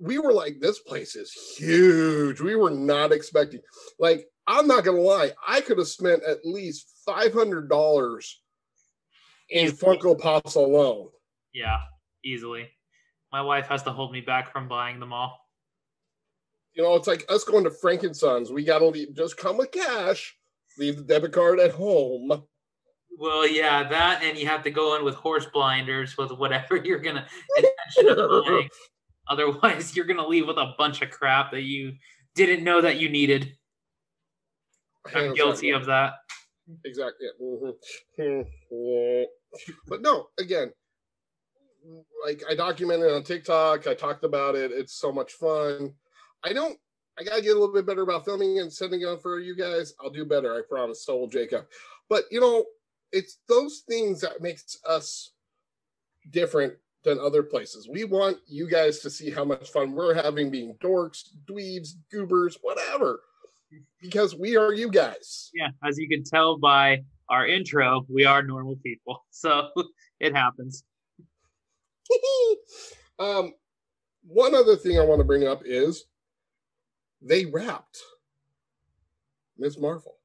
We 0.00 0.18
were 0.18 0.32
like, 0.32 0.60
this 0.60 0.78
place 0.78 1.16
is 1.16 1.32
huge. 1.56 2.40
We 2.40 2.54
were 2.54 2.70
not 2.70 3.12
expecting. 3.12 3.60
Like, 3.98 4.26
I'm 4.48 4.66
not 4.66 4.82
gonna 4.82 5.00
lie, 5.00 5.32
I 5.46 5.60
could 5.60 5.76
have 5.76 5.88
spent 5.88 6.22
at 6.24 6.38
least 6.44 7.02
five 7.04 7.34
hundred 7.34 7.68
dollars 7.68 8.40
in 9.50 9.66
easily. 9.66 9.96
Funko 9.98 10.18
Pops 10.18 10.54
alone. 10.54 11.08
Yeah, 11.52 11.78
easily. 12.24 12.70
My 13.30 13.42
wife 13.42 13.66
has 13.66 13.82
to 13.82 13.92
hold 13.92 14.10
me 14.10 14.22
back 14.22 14.50
from 14.50 14.66
buying 14.66 15.00
them 15.00 15.12
all. 15.12 15.38
You 16.72 16.82
know, 16.82 16.94
it's 16.94 17.06
like 17.06 17.26
us 17.28 17.44
going 17.44 17.64
to 17.64 17.70
Frankensons. 17.70 18.50
We 18.50 18.64
gotta 18.64 19.06
just 19.14 19.36
come 19.36 19.58
with 19.58 19.70
cash, 19.70 20.34
leave 20.78 20.96
the 20.96 21.02
debit 21.02 21.32
card 21.32 21.60
at 21.60 21.72
home. 21.72 22.42
Well, 23.18 23.48
yeah, 23.48 23.88
that, 23.88 24.22
and 24.22 24.38
you 24.38 24.46
have 24.46 24.62
to 24.62 24.70
go 24.70 24.94
in 24.94 25.04
with 25.04 25.16
horse 25.16 25.46
blinders 25.46 26.16
with 26.16 26.30
whatever 26.30 26.76
you're 26.84 27.00
gonna 27.00 27.26
intention 27.56 28.16
of. 28.16 28.44
Otherwise, 29.28 29.96
you're 29.96 30.06
gonna 30.06 30.26
leave 30.26 30.46
with 30.46 30.56
a 30.56 30.74
bunch 30.78 31.02
of 31.02 31.10
crap 31.10 31.50
that 31.50 31.62
you 31.62 31.94
didn't 32.36 32.62
know 32.62 32.80
that 32.80 32.98
you 32.98 33.08
needed. 33.08 33.52
I'm 35.12 35.34
guilty 35.34 35.70
of 35.70 35.86
that. 35.86 36.14
Exactly. 36.84 37.26
Mm-hmm. 37.42 38.42
but 39.88 40.00
no, 40.00 40.28
again, 40.38 40.70
like 42.24 42.42
I 42.48 42.54
documented 42.54 43.10
on 43.12 43.24
TikTok. 43.24 43.88
I 43.88 43.94
talked 43.94 44.22
about 44.22 44.54
it. 44.54 44.70
It's 44.70 44.94
so 44.94 45.10
much 45.10 45.32
fun. 45.32 45.92
I 46.44 46.52
don't. 46.52 46.78
I 47.18 47.24
gotta 47.24 47.42
get 47.42 47.56
a 47.56 47.58
little 47.58 47.74
bit 47.74 47.84
better 47.84 48.02
about 48.02 48.24
filming 48.24 48.60
and 48.60 48.72
sending 48.72 49.02
it 49.02 49.20
for 49.20 49.40
you 49.40 49.56
guys. 49.56 49.92
I'll 50.00 50.08
do 50.08 50.24
better. 50.24 50.54
I 50.54 50.60
promise. 50.68 51.04
So 51.04 51.16
will 51.16 51.26
Jacob. 51.26 51.66
But 52.08 52.24
you 52.30 52.40
know, 52.40 52.64
it's 53.12 53.38
those 53.48 53.82
things 53.88 54.20
that 54.20 54.40
makes 54.40 54.78
us 54.86 55.32
different 56.30 56.74
than 57.04 57.18
other 57.18 57.42
places. 57.42 57.88
We 57.88 58.04
want 58.04 58.38
you 58.46 58.68
guys 58.68 58.98
to 59.00 59.10
see 59.10 59.30
how 59.30 59.44
much 59.44 59.70
fun 59.70 59.92
we're 59.92 60.14
having 60.14 60.50
being 60.50 60.74
dorks, 60.82 61.28
dweebs, 61.46 61.94
goobers, 62.12 62.58
whatever, 62.60 63.20
because 64.00 64.34
we 64.34 64.56
are 64.56 64.72
you 64.72 64.90
guys. 64.90 65.50
Yeah, 65.54 65.68
as 65.86 65.98
you 65.98 66.08
can 66.08 66.24
tell 66.24 66.58
by 66.58 67.04
our 67.28 67.46
intro, 67.46 68.04
we 68.08 68.24
are 68.24 68.42
normal 68.42 68.76
people. 68.76 69.24
So 69.30 69.70
it 70.18 70.34
happens. 70.34 70.82
um, 73.20 73.52
one 74.26 74.52
other 74.52 74.74
thing 74.74 74.98
I 74.98 75.04
want 75.04 75.20
to 75.20 75.24
bring 75.24 75.46
up 75.46 75.62
is 75.64 76.06
they 77.22 77.46
wrapped 77.46 77.98
Ms. 79.56 79.78
Marvel. 79.78 80.17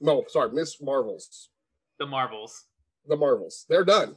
No, 0.00 0.24
sorry, 0.28 0.50
Miss 0.52 0.80
Marvels. 0.80 1.50
The 1.98 2.06
Marvels. 2.06 2.66
The 3.06 3.16
Marvels. 3.16 3.66
They're 3.68 3.84
done. 3.84 4.16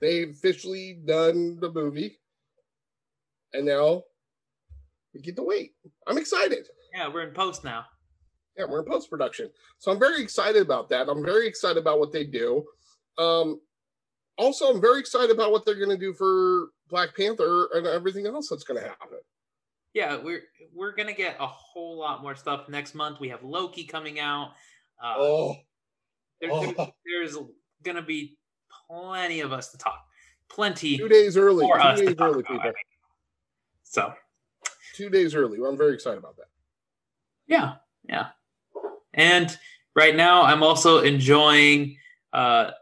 They've 0.00 0.30
officially 0.30 0.98
done 1.04 1.58
the 1.60 1.70
movie. 1.70 2.18
And 3.52 3.66
now 3.66 4.04
we 5.12 5.20
get 5.20 5.36
to 5.36 5.42
wait. 5.42 5.72
I'm 6.06 6.16
excited. 6.16 6.68
Yeah, 6.94 7.08
we're 7.12 7.28
in 7.28 7.34
post 7.34 7.64
now. 7.64 7.84
Yeah, 8.56 8.64
we're 8.68 8.80
in 8.80 8.86
post 8.86 9.10
production. 9.10 9.50
So 9.78 9.92
I'm 9.92 9.98
very 9.98 10.22
excited 10.22 10.62
about 10.62 10.88
that. 10.88 11.08
I'm 11.08 11.24
very 11.24 11.46
excited 11.46 11.78
about 11.78 11.98
what 11.98 12.12
they 12.12 12.24
do. 12.24 12.64
Um, 13.18 13.60
also, 14.38 14.72
I'm 14.72 14.80
very 14.80 15.00
excited 15.00 15.30
about 15.30 15.52
what 15.52 15.66
they're 15.66 15.74
going 15.74 15.90
to 15.90 15.98
do 15.98 16.14
for 16.14 16.68
Black 16.88 17.14
Panther 17.14 17.68
and 17.74 17.86
everything 17.86 18.26
else 18.26 18.48
that's 18.48 18.64
going 18.64 18.80
to 18.80 18.88
happen 18.88 19.18
yeah, 19.94 20.16
we're 20.22 20.42
we're 20.74 20.94
gonna 20.94 21.12
get 21.12 21.36
a 21.40 21.46
whole 21.46 21.98
lot 21.98 22.22
more 22.22 22.34
stuff 22.34 22.68
next 22.68 22.94
month. 22.94 23.20
We 23.20 23.28
have 23.30 23.42
Loki 23.42 23.84
coming 23.84 24.20
out. 24.20 24.52
Uh, 25.02 25.14
oh. 25.16 25.56
There, 26.40 26.50
oh. 26.52 26.72
There, 26.76 26.92
there's 27.04 27.36
gonna 27.82 28.02
be 28.02 28.38
plenty 28.88 29.40
of 29.40 29.52
us 29.52 29.72
to 29.72 29.78
talk. 29.78 30.04
Plenty. 30.48 30.96
Two 30.96 31.08
days 31.08 31.36
early. 31.36 31.66
Two 31.66 32.06
days 32.06 32.16
early, 32.18 32.42
people. 32.42 32.72
So. 33.82 34.12
Two 34.94 35.08
days 35.08 35.34
early. 35.34 35.60
Well, 35.60 35.70
I'm 35.70 35.78
very 35.78 35.94
excited 35.94 36.18
about 36.18 36.36
that. 36.36 36.48
Yeah, 37.46 37.74
yeah. 38.08 38.28
And 39.14 39.56
right 39.94 40.14
now, 40.14 40.42
I'm 40.42 40.62
also 40.62 41.02
enjoying 41.02 41.96
uh, 42.32 42.72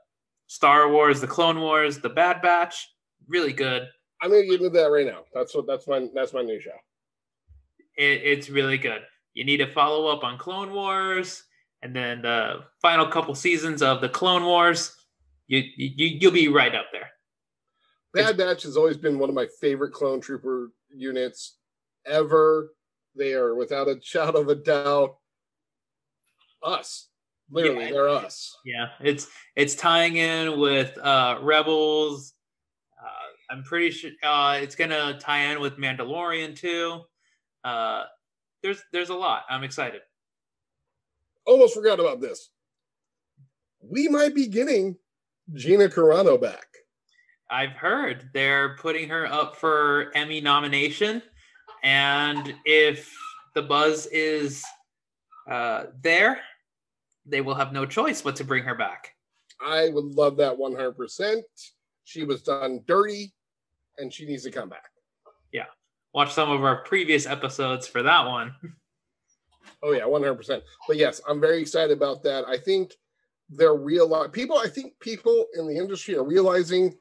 Star 0.47 0.91
Wars: 0.91 1.21
The 1.21 1.27
Clone 1.27 1.61
Wars, 1.61 1.99
The 1.99 2.09
Bad 2.09 2.43
Batch. 2.43 2.89
Really 3.29 3.53
good. 3.53 3.87
I'm 4.21 4.31
gonna 4.31 4.45
get 4.45 4.61
into 4.61 4.71
that 4.71 4.87
right 4.87 5.07
now. 5.07 5.25
That's 5.33 5.55
what 5.55 5.67
that's 5.67 5.87
my 5.87 6.09
that's 6.15 6.33
my 6.33 6.43
new 6.43 6.61
show. 6.61 6.71
It, 7.99 8.23
it's 8.25 8.49
really 8.49 8.79
good. 8.79 9.03
You 9.35 9.45
need 9.45 9.59
to 9.59 9.67
follow 9.73 10.07
up 10.07 10.25
on 10.25 10.39
Clone 10.39 10.73
Wars, 10.73 11.43
and 11.83 11.95
then 11.95 12.23
the 12.23 12.61
final 12.81 13.07
couple 13.07 13.35
seasons 13.35 13.83
of 13.83 14.01
the 14.01 14.09
Clone 14.09 14.45
Wars. 14.45 14.95
You, 15.49 15.63
you 15.77 16.19
you'll 16.21 16.33
be 16.33 16.49
right 16.49 16.75
up 16.75 16.87
there. 16.93 17.11
Bad 18.15 18.37
Batch 18.39 18.63
has 18.63 18.77
always 18.77 18.97
been 18.97 19.19
one 19.19 19.29
of 19.29 19.35
my 19.35 19.47
favorite 19.61 19.93
clone 19.93 20.21
trooper 20.21 20.73
units 20.95 21.57
ever. 22.07 22.73
They 23.15 23.35
are 23.35 23.55
without 23.55 23.89
a 23.89 23.99
shadow 24.01 24.41
of 24.41 24.49
a 24.49 24.55
doubt 24.55 25.17
us. 26.63 27.09
Literally, 27.51 27.87
Yeah. 27.87 27.91
they're 27.93 28.09
us. 28.09 28.57
Yeah, 28.65 28.89
it's 29.01 29.27
it's 29.57 29.75
tying 29.75 30.17
in 30.17 30.59
with 30.59 30.97
uh 30.99 31.39
Rebels. 31.41 32.35
Uh, 33.03 33.53
I'm 33.55 33.63
pretty 33.65 33.91
sure 33.91 34.11
uh, 34.23 34.59
it's 34.63 34.75
gonna 34.75 35.19
tie 35.21 35.53
in 35.53 35.61
with 35.61 35.79
Mandalorian 35.79 36.55
too. 36.57 37.03
Uh, 37.65 38.05
there's 38.63 38.83
there's 38.93 39.11
a 39.11 39.15
lot. 39.15 39.45
I'm 39.49 39.65
excited. 39.65 40.03
Almost 41.47 41.75
forgot 41.75 42.01
about 42.01 42.21
this. 42.21 42.51
We 43.81 44.09
might 44.09 44.35
be 44.35 44.47
getting 44.49 44.97
Gina 45.55 45.89
Carano 45.89 46.41
back. 46.41 46.67
I've 47.51 47.73
heard 47.73 48.29
they're 48.35 48.77
putting 48.77 49.09
her 49.09 49.27
up 49.27 49.57
for 49.57 50.11
Emmy 50.15 50.41
nomination, 50.41 51.23
and 51.83 52.55
if 52.65 53.11
the 53.55 53.63
buzz 53.63 54.07
is 54.07 54.63
uh, 55.49 55.85
there, 56.03 56.41
they 57.25 57.41
will 57.41 57.55
have 57.55 57.73
no 57.73 57.87
choice 57.87 58.21
but 58.21 58.37
to 58.37 58.45
bring 58.45 58.65
her 58.65 58.75
back. 58.75 59.15
I 59.65 59.89
would 59.89 60.05
love 60.05 60.37
that 60.37 60.57
100%. 60.57 61.43
She 62.05 62.25
was 62.25 62.43
done 62.43 62.81
dirty 62.87 63.33
and 63.99 64.13
she 64.13 64.25
needs 64.27 64.45
to 64.45 64.51
come 64.51 64.69
back. 64.69 64.91
Watch 66.15 66.33
some 66.33 66.51
of 66.51 66.65
our 66.65 66.83
previous 66.83 67.27
episodes 67.27 67.87
for 67.87 68.03
that 68.03 68.27
one. 68.27 68.55
Oh, 69.81 69.93
yeah, 69.93 70.03
100%. 70.03 70.61
But 70.89 70.97
yes, 70.97 71.21
I'm 71.29 71.41
very 71.41 71.61
excited 71.61 71.97
about 71.97 72.25
that. 72.25 72.45
I 72.49 72.59
think 72.59 72.95
they're 73.49 73.77
real 73.77 74.29
people, 74.31 74.59
I 74.59 74.69
think 74.69 74.99
people 74.99 75.47
in 75.55 75.69
the 75.69 75.77
industry 75.77 76.17
are 76.17 76.25
realizing 76.25 76.95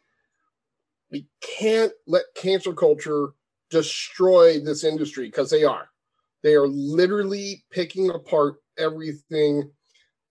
we 1.11 1.27
can't 1.41 1.91
let 2.05 2.23
cancel 2.35 2.73
culture 2.73 3.29
destroy 3.69 4.59
this 4.59 4.83
industry 4.83 5.27
because 5.27 5.49
they 5.49 5.63
are. 5.63 5.89
They 6.43 6.53
are 6.53 6.67
literally 6.67 7.65
picking 7.71 8.09
apart 8.09 8.57
everything 8.77 9.71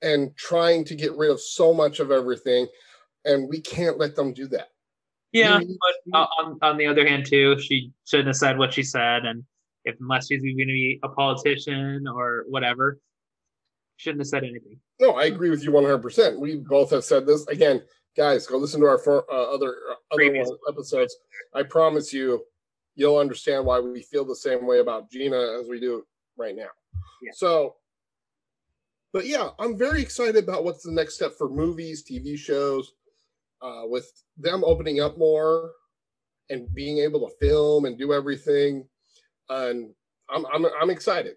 and 0.02 0.36
trying 0.36 0.84
to 0.84 0.94
get 0.94 1.16
rid 1.16 1.30
of 1.30 1.40
so 1.40 1.74
much 1.74 2.00
of 2.00 2.10
everything. 2.10 2.66
And 3.24 3.48
we 3.48 3.60
can't 3.60 3.98
let 3.98 4.14
them 4.14 4.32
do 4.32 4.46
that. 4.48 4.68
Yeah, 5.37 5.59
We- 5.59 5.79
but 6.12 6.18
uh, 6.18 6.27
on 6.40 6.59
on 6.62 6.77
the 6.79 6.87
other 6.87 7.07
hand, 7.07 7.27
too, 7.27 7.59
she 7.61 7.92
shouldn't 8.07 8.29
have 8.29 8.37
said 8.37 8.59
what 8.59 8.72
she 8.72 8.83
said, 8.83 9.25
and 9.25 9.44
if 9.85 9.96
unless 10.01 10.27
she's 10.29 10.42
going 10.42 10.57
to 10.57 10.64
be 10.66 10.99
a 11.03 11.09
politician 11.09 12.07
or 12.09 12.44
whatever, 12.49 12.99
shouldn't 13.96 14.20
have 14.22 14.29
said 14.29 14.44
anything. 14.44 14.79
No, 15.01 15.12
I 15.12 15.25
agree 15.25 15.51
with 15.51 15.62
you 15.62 15.70
100%. 15.70 16.38
We 16.40 16.57
both 16.57 16.90
have 16.90 17.05
said 17.05 17.27
this. 17.27 17.46
Again, 17.49 17.83
guys, 18.16 18.46
go 18.46 18.57
listen 18.57 18.81
to 18.81 18.87
our 18.87 18.99
for, 18.99 19.31
uh, 19.31 19.55
other 19.55 19.68
uh, 19.90 19.94
other 20.11 20.16
Previous. 20.16 20.51
episodes. 20.68 21.16
I 21.55 21.62
promise 21.62 22.12
you, 22.12 22.44
you'll 22.94 23.18
understand 23.18 23.64
why 23.66 23.79
we 23.79 24.03
feel 24.03 24.25
the 24.25 24.35
same 24.35 24.66
way 24.66 24.79
about 24.81 25.11
Gina 25.11 25.59
as 25.61 25.68
we 25.68 25.79
do 25.81 26.05
right 26.37 26.57
now. 26.57 26.68
Yeah. 27.22 27.33
So, 27.35 27.77
but 29.12 29.27
yeah, 29.27 29.51
I'm 29.59 29.77
very 29.79 30.01
excited 30.03 30.37
about 30.42 30.64
what's 30.64 30.83
the 30.83 30.92
next 30.92 31.14
step 31.14 31.33
for 31.38 31.49
movies, 31.49 32.03
TV 32.03 32.37
shows, 32.38 32.92
uh, 33.62 33.83
with 33.85 34.11
them 34.37 34.62
opening 34.64 35.01
up 35.01 35.19
more 35.19 35.73
and 36.51 36.73
being 36.75 36.99
able 36.99 37.21
to 37.21 37.35
film 37.40 37.85
and 37.85 37.99
do 37.99 38.12
everything. 38.12 38.87
And 39.49 39.92
I'm 40.29 40.47
I'm 40.47 40.66
I'm 40.81 40.90
excited. 40.90 41.37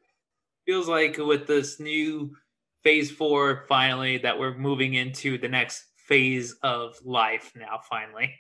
Feels 0.66 0.88
like 0.88 1.18
with 1.18 1.48
this 1.48 1.80
new 1.80 2.32
phase 2.84 3.12
four, 3.12 3.66
finally, 3.68 4.18
that 4.20 4.38
we're 4.38 4.58
moving 4.58 4.94
into 4.94 5.38
the 5.38 5.48
next 5.48 5.84
phase 6.08 6.56
of 6.64 6.96
life 7.04 7.52
now. 7.56 7.80
Finally, 7.90 8.34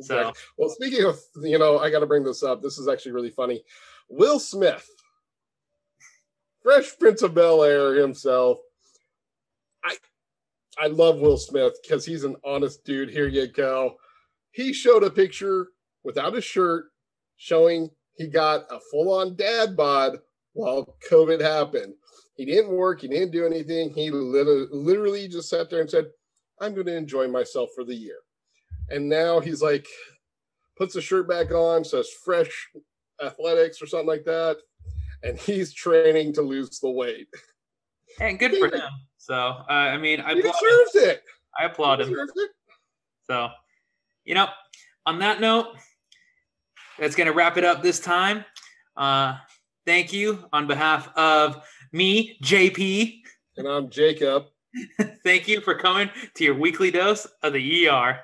so. 0.00 0.32
Well, 0.56 0.70
speaking 0.70 1.04
of, 1.04 1.18
you 1.42 1.58
know, 1.58 1.78
I 1.78 1.90
got 1.90 2.00
to 2.00 2.06
bring 2.06 2.24
this 2.24 2.42
up. 2.42 2.62
This 2.62 2.78
is 2.78 2.88
actually 2.88 3.12
really 3.12 3.30
funny. 3.30 3.62
Will 4.08 4.38
Smith, 4.38 4.88
Fresh 6.62 6.98
Prince 6.98 7.22
of 7.22 7.34
Bel 7.34 7.62
Air 7.62 7.94
himself. 7.94 8.58
I, 10.80 10.86
love 10.86 11.18
Will 11.18 11.36
Smith 11.36 11.74
because 11.82 12.04
he's 12.04 12.24
an 12.24 12.36
honest 12.44 12.84
dude. 12.84 13.10
Here 13.10 13.28
you 13.28 13.46
go. 13.46 13.96
He 14.52 14.72
showed 14.72 15.04
a 15.04 15.10
picture 15.10 15.68
without 16.04 16.36
a 16.36 16.40
shirt, 16.40 16.86
showing 17.36 17.90
he 18.16 18.26
got 18.26 18.64
a 18.70 18.78
full-on 18.90 19.36
dad 19.36 19.76
bod 19.76 20.18
while 20.54 20.96
COVID 21.10 21.40
happened. 21.40 21.94
He 22.36 22.44
didn't 22.44 22.70
work. 22.70 23.00
He 23.00 23.08
didn't 23.08 23.32
do 23.32 23.46
anything. 23.46 23.90
He 23.90 24.10
literally, 24.10 24.66
literally 24.70 25.28
just 25.28 25.50
sat 25.50 25.70
there 25.70 25.80
and 25.80 25.90
said, 25.90 26.06
"I'm 26.60 26.74
going 26.74 26.86
to 26.86 26.96
enjoy 26.96 27.28
myself 27.28 27.70
for 27.74 27.84
the 27.84 27.94
year." 27.94 28.18
And 28.90 29.08
now 29.08 29.40
he's 29.40 29.60
like, 29.60 29.86
puts 30.78 30.94
the 30.94 31.00
shirt 31.00 31.28
back 31.28 31.50
on, 31.50 31.84
says 31.84 32.08
fresh 32.24 32.70
athletics 33.22 33.82
or 33.82 33.86
something 33.86 34.06
like 34.06 34.24
that. 34.24 34.56
And 35.22 35.36
he's 35.38 35.72
training 35.72 36.32
to 36.34 36.42
lose 36.42 36.78
the 36.78 36.90
weight. 36.90 37.26
and 38.20 38.38
good 38.38 38.56
for 38.56 38.74
him. 38.74 38.90
So 39.28 39.34
uh, 39.36 39.64
I 39.68 39.98
mean, 39.98 40.20
I 40.22 40.32
He 40.32 40.40
applaud 40.40 40.54
him. 40.94 41.02
it. 41.10 41.22
I 41.60 41.64
applaud 41.66 41.98
He 41.98 42.06
him. 42.06 42.12
deserves 42.12 42.32
it. 42.36 42.50
So, 43.30 43.50
you 44.24 44.34
know, 44.34 44.48
on 45.04 45.18
that 45.18 45.38
note, 45.42 45.76
that's 46.98 47.14
going 47.14 47.26
to 47.26 47.34
wrap 47.34 47.58
it 47.58 47.64
up 47.64 47.82
this 47.82 48.00
time. 48.00 48.42
Uh, 48.96 49.36
thank 49.84 50.14
you 50.14 50.42
on 50.50 50.66
behalf 50.66 51.14
of 51.14 51.62
me, 51.92 52.38
JP. 52.42 53.20
And 53.58 53.68
I'm 53.68 53.90
Jacob. 53.90 54.46
thank 55.24 55.46
you 55.46 55.60
for 55.60 55.74
coming 55.74 56.08
to 56.34 56.44
your 56.44 56.54
weekly 56.54 56.90
dose 56.90 57.26
of 57.42 57.52
the 57.52 57.88
ER. 57.88 58.20